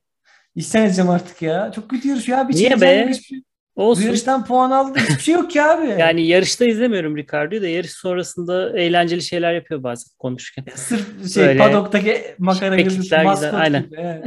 İşten 0.54 0.84
edeceğim 0.84 1.10
artık 1.10 1.42
ya. 1.42 1.72
Çok 1.74 1.90
kötü 1.90 2.08
yarışıyor 2.08 2.38
abi. 2.38 2.52
Niye 2.54 2.68
Çekeceğim 2.68 3.08
be? 3.08 3.14
şey- 3.14 3.42
Bu 3.76 3.82
Olsun. 3.82 4.02
yarıştan 4.02 4.44
puan 4.44 4.70
aldı. 4.70 4.98
Hiçbir 4.98 5.22
şey 5.22 5.34
yok 5.34 5.50
ki 5.50 5.62
abi. 5.62 5.86
Yani 5.98 6.26
yarışta 6.26 6.64
izlemiyorum 6.64 7.16
Ricardo'yu 7.16 7.62
da 7.62 7.68
yarış 7.68 7.90
sonrasında 7.92 8.78
eğlenceli 8.78 9.22
şeyler 9.22 9.52
yapıyor 9.54 9.82
bazen 9.82 10.10
konuşurken. 10.18 10.64
Sırf 10.74 11.32
şey 11.34 11.44
Böyle 11.46 11.58
padoktaki 11.58 12.22
makara 12.38 12.80
güzel, 12.80 13.24
maskot 13.24 13.54
aynen. 13.54 13.82
gibi. 13.82 14.22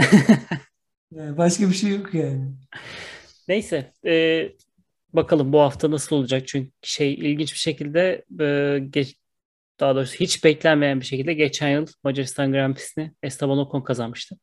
Yani 1.11 1.37
başka 1.37 1.69
bir 1.69 1.73
şey 1.73 1.89
yok 1.89 2.13
yani. 2.13 2.51
Neyse 3.47 3.93
e, 4.05 4.49
bakalım 5.13 5.53
bu 5.53 5.59
hafta 5.59 5.91
nasıl 5.91 6.15
olacak 6.15 6.47
çünkü 6.47 6.71
şey 6.81 7.13
ilginç 7.13 7.53
bir 7.53 7.59
şekilde 7.59 8.25
e, 8.39 8.79
geç, 8.89 9.15
daha 9.79 9.95
doğrusu 9.95 10.15
hiç 10.15 10.43
beklenmeyen 10.43 10.99
bir 10.99 11.05
şekilde 11.05 11.33
geçen 11.33 11.69
yıl 11.69 11.87
Macaristan 12.03 12.51
Grand 12.51 12.75
Prix'sini 12.75 13.11
Esteban 13.23 13.57
Ocon 13.57 13.81
kazanmıştı. 13.81 14.37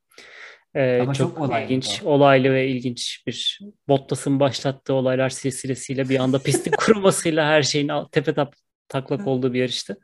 E, 0.75 1.01
Ama 1.03 1.15
çok, 1.15 1.31
çok 1.31 1.41
olaylı 1.41 1.65
ilginç, 1.65 2.03
olaylı 2.05 2.53
ve 2.53 2.69
ilginç 2.69 3.23
bir 3.27 3.61
Bottas'ın 3.89 4.41
başlattığı 4.41 4.95
olaylar 4.95 5.29
silsilesiyle 5.29 6.09
bir 6.09 6.19
anda 6.19 6.39
pistin 6.39 6.71
kurumasıyla 6.79 7.49
her 7.49 7.63
şeyin 7.63 7.91
tepe 8.13 8.35
tap, 8.35 8.55
taklak 8.89 9.27
olduğu 9.27 9.53
bir 9.55 9.61
yarıştı. 9.61 9.99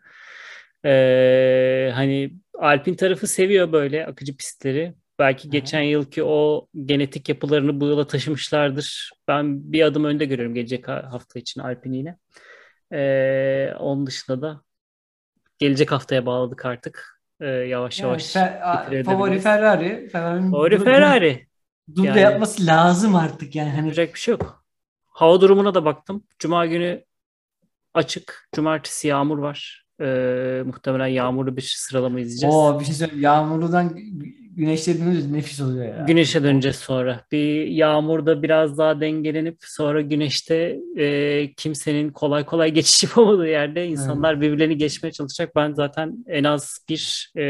E, 0.85 1.90
hani 1.94 2.31
Alpin 2.59 2.94
tarafı 2.94 3.27
seviyor 3.27 3.72
böyle 3.72 4.07
akıcı 4.07 4.37
pistleri. 4.37 4.94
Belki 5.18 5.50
geçen 5.50 5.83
yılki 5.83 6.24
o 6.24 6.66
genetik 6.85 7.29
yapılarını 7.29 7.81
bu 7.81 7.87
yıla 7.87 8.07
taşımışlardır. 8.07 9.11
Ben 9.29 9.72
bir 9.72 9.83
adım 9.83 10.05
önde 10.05 10.24
görüyorum 10.24 10.55
gelecek 10.55 10.88
ha- 10.88 11.09
hafta 11.11 11.38
için 11.38 11.61
Alpine 11.61 11.96
yine. 11.96 12.16
Ee, 12.92 13.74
onun 13.79 14.07
dışında 14.07 14.42
da 14.42 14.61
gelecek 15.59 15.92
haftaya 15.92 16.27
bağladık 16.27 16.64
artık. 16.66 17.20
Ee, 17.40 17.46
yavaş 17.46 18.00
Yani 18.00 18.09
yavaş 18.09 18.37
Fer- 18.37 19.05
favori 19.05 19.38
Ferrari. 19.40 20.09
Ferrari'nin 20.09 20.50
Favori 20.50 20.74
du- 20.74 20.85
Ferrari. 20.85 21.46
Duble 21.96 22.09
Yani- 22.09 22.20
yapması 22.20 22.66
lazım 22.66 23.16
artık 23.16 23.55
yani. 23.55 23.70
Hani 23.70 23.81
Yapacak 23.87 24.14
bir 24.14 24.18
şey 24.18 24.33
yok. 24.33 24.64
Hava 25.07 25.40
durumuna 25.40 25.74
da 25.74 25.85
baktım. 25.85 26.24
Cuma 26.38 26.66
günü 26.66 27.05
açık. 27.94 28.48
Cumartesi 28.55 29.09
yağmur 29.09 29.38
var. 29.38 29.85
Ee, 30.00 30.62
muhtemelen 30.66 31.07
yağmurlu 31.07 31.57
bir 31.57 31.62
sıralama 31.77 32.20
izleyeceğiz. 32.20 32.55
o 32.55 32.81
bir 32.81 32.85
şey 32.85 32.94
söyleyeyim. 32.94 33.22
Yağmurludan 33.22 33.96
güneşe 34.57 34.99
dönünce 35.01 35.33
nefis 35.33 35.61
oluyor 35.61 35.85
ya. 35.99 36.05
Güneşe 36.07 36.43
döneceğiz 36.43 36.77
sonra. 36.77 37.25
Bir 37.33 37.67
yağmurda 37.67 38.43
biraz 38.43 38.79
daha 38.79 39.01
dengelenip 39.01 39.57
sonra 39.61 40.01
güneşte 40.01 40.77
e, 40.97 41.55
kimsenin 41.57 42.11
kolay 42.11 42.45
kolay 42.47 42.71
geçiş 42.75 43.03
yapamadığı 43.03 43.47
yerde 43.49 43.87
insanlar 43.87 44.40
birbirlerini 44.40 44.77
geçmeye 44.77 45.12
çalışacak. 45.12 45.57
Ben 45.57 45.73
zaten 45.73 46.25
en 46.29 46.45
az 46.45 46.79
bir 46.88 47.33
e, 47.38 47.45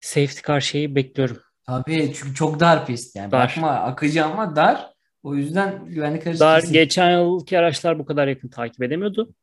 safety 0.00 0.40
car 0.46 0.60
şeyi 0.60 0.94
bekliyorum. 0.94 1.38
Tabii 1.66 2.12
çünkü 2.14 2.34
çok 2.34 2.60
dar 2.60 2.86
pist 2.86 3.16
yani. 3.16 3.32
Dar. 3.32 3.48
Bakma 3.48 3.70
akıcı 3.70 4.24
ama 4.24 4.56
dar. 4.56 4.90
O 5.22 5.34
yüzden 5.34 5.84
güvenlik 5.86 6.26
aracı 6.26 6.40
Daha 6.40 6.60
kesin. 6.60 6.72
geçen 6.72 7.10
yılki 7.18 7.58
araçlar 7.58 7.98
bu 7.98 8.04
kadar 8.06 8.28
yakın 8.28 8.48
takip 8.48 8.82
edemiyordu. 8.82 9.34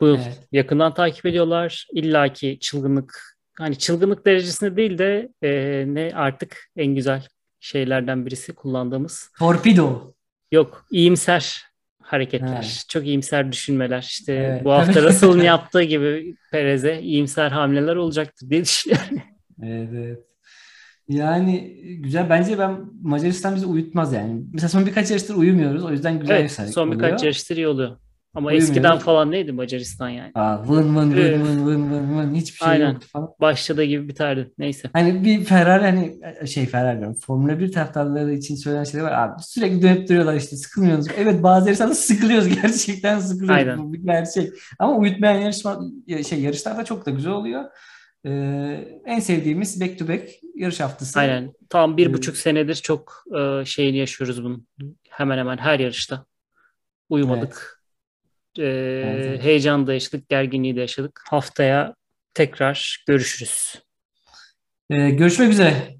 Bu 0.00 0.06
yıl 0.06 0.16
Evet. 0.16 0.40
yakından 0.52 0.94
takip 0.94 1.26
ediyorlar. 1.26 1.86
İlla 1.92 2.32
ki 2.32 2.58
çılgınlık 2.60 3.31
hani 3.62 3.78
çılgınlık 3.78 4.26
derecesinde 4.26 4.76
değil 4.76 4.98
de 4.98 5.28
e, 5.42 5.84
ne 5.86 6.10
artık 6.14 6.56
en 6.76 6.94
güzel 6.94 7.26
şeylerden 7.60 8.26
birisi 8.26 8.52
kullandığımız 8.54 9.30
Torpido. 9.38 10.14
Yok, 10.52 10.86
iyimser 10.90 11.62
hareketler, 12.02 12.54
Evet. 12.54 12.84
çok 12.88 13.06
iyimser 13.06 13.52
düşünmeler. 13.52 14.02
İşte 14.02 14.32
Evet. 14.32 14.64
bu 14.64 14.72
hafta 14.72 15.02
Russell'ın 15.08 15.42
yaptığı 15.42 15.82
gibi 15.82 16.34
Perez'e 16.52 17.00
iyimser 17.00 17.50
hamleler 17.50 17.96
olacaktır 17.96 18.50
diye 18.50 18.62
düşünüyorum. 18.64 19.18
Evet, 19.62 19.88
evet. 19.94 20.18
Yani 21.08 21.76
güzel. 22.00 22.30
Bence 22.30 22.58
ben 22.58 22.80
Macaristan 23.02 23.56
bizi 23.56 23.66
uyutmaz 23.66 24.12
yani. 24.12 24.42
Mesela 24.52 24.68
son 24.68 24.86
birkaç 24.86 25.10
yarıştır 25.10 25.34
uyumuyoruz. 25.34 25.84
O 25.84 25.90
yüzden 25.90 26.20
güzel 26.20 26.40
Evet, 26.40 26.58
bir 26.66 26.72
son 26.72 26.92
birkaç 26.92 27.04
oluyor. 27.12 27.22
yarıştır 27.22 27.56
iyi 27.56 27.68
oluyor. 27.68 27.96
Ama 28.34 28.46
Uyumuyoruz. 28.48 28.70
eskiden 28.70 28.98
falan 28.98 29.30
neydi 29.30 29.52
Macaristan 29.52 30.08
yani? 30.08 30.30
Aa, 30.34 30.68
vın 30.68 30.96
vın 30.96 31.10
Evet. 31.10 31.40
vın 31.40 31.66
vın 31.66 31.66
vın 31.66 31.90
vın 31.90 32.18
vın 32.18 32.34
hiçbir 32.34 32.58
şey 32.58 32.68
Aynen. 32.68 32.92
yoktu 32.92 33.06
falan. 33.12 33.28
Başladığı 33.40 33.84
gibi 33.84 34.08
biterdi. 34.08 34.52
Neyse. 34.58 34.90
Hani 34.92 35.24
bir 35.24 35.44
Ferrari 35.44 35.82
hani 35.84 36.18
şey 36.48 36.66
Ferrari 36.66 36.98
diyorum. 36.98 37.16
Formula 37.26 37.58
1 37.60 37.72
taraftarları 37.72 38.32
için 38.32 38.56
söylenen 38.56 38.84
şeyler 38.84 39.04
var. 39.04 39.12
Abi 39.12 39.42
sürekli 39.42 39.82
dönüp 39.82 40.08
duruyorlar 40.08 40.34
işte 40.34 40.56
sıkılmıyorsunuz. 40.56 41.08
Evet 41.18 41.42
bazı 41.42 41.66
yarışlarda 41.66 41.94
sıkılıyoruz. 41.94 42.48
Gerçekten 42.62 43.18
sıkılıyoruz. 43.18 43.56
Aynen. 43.56 43.78
Bu 43.78 43.92
bir 43.92 43.98
gerçek. 43.98 44.52
Ama 44.78 44.96
uyutmayan 44.96 45.40
yarışma, 45.40 45.80
şey, 46.28 46.40
yarışlar 46.40 46.76
da 46.78 46.84
çok 46.84 47.06
da 47.06 47.10
güzel 47.10 47.32
oluyor. 47.32 47.64
Ee, 48.26 48.30
en 49.06 49.18
sevdiğimiz 49.20 49.80
back 49.80 49.98
to 49.98 50.08
back 50.08 50.28
yarış 50.56 50.80
haftası. 50.80 51.20
Aynen. 51.20 51.52
Tam 51.68 51.96
bir 51.96 52.06
Evet. 52.06 52.14
buçuk 52.14 52.36
senedir 52.36 52.74
çok 52.74 53.24
e, 53.38 53.64
şeyini 53.64 53.96
yaşıyoruz 53.96 54.44
bunun. 54.44 54.66
Hemen 55.10 55.38
hemen 55.38 55.56
her 55.58 55.78
yarışta. 55.80 56.24
Uyumadık. 57.08 57.81
E, 58.58 58.62
Evet. 59.04 59.42
heyecan 59.42 59.86
da 59.86 59.92
yaşadık, 59.92 60.28
gerginliği 60.28 60.76
de 60.76 60.80
yaşadık. 60.80 61.22
Haftaya 61.30 61.94
tekrar 62.34 63.04
görüşürüz. 63.06 63.74
Ee, 64.90 65.10
görüşmek 65.10 65.52
üzere. 65.52 65.94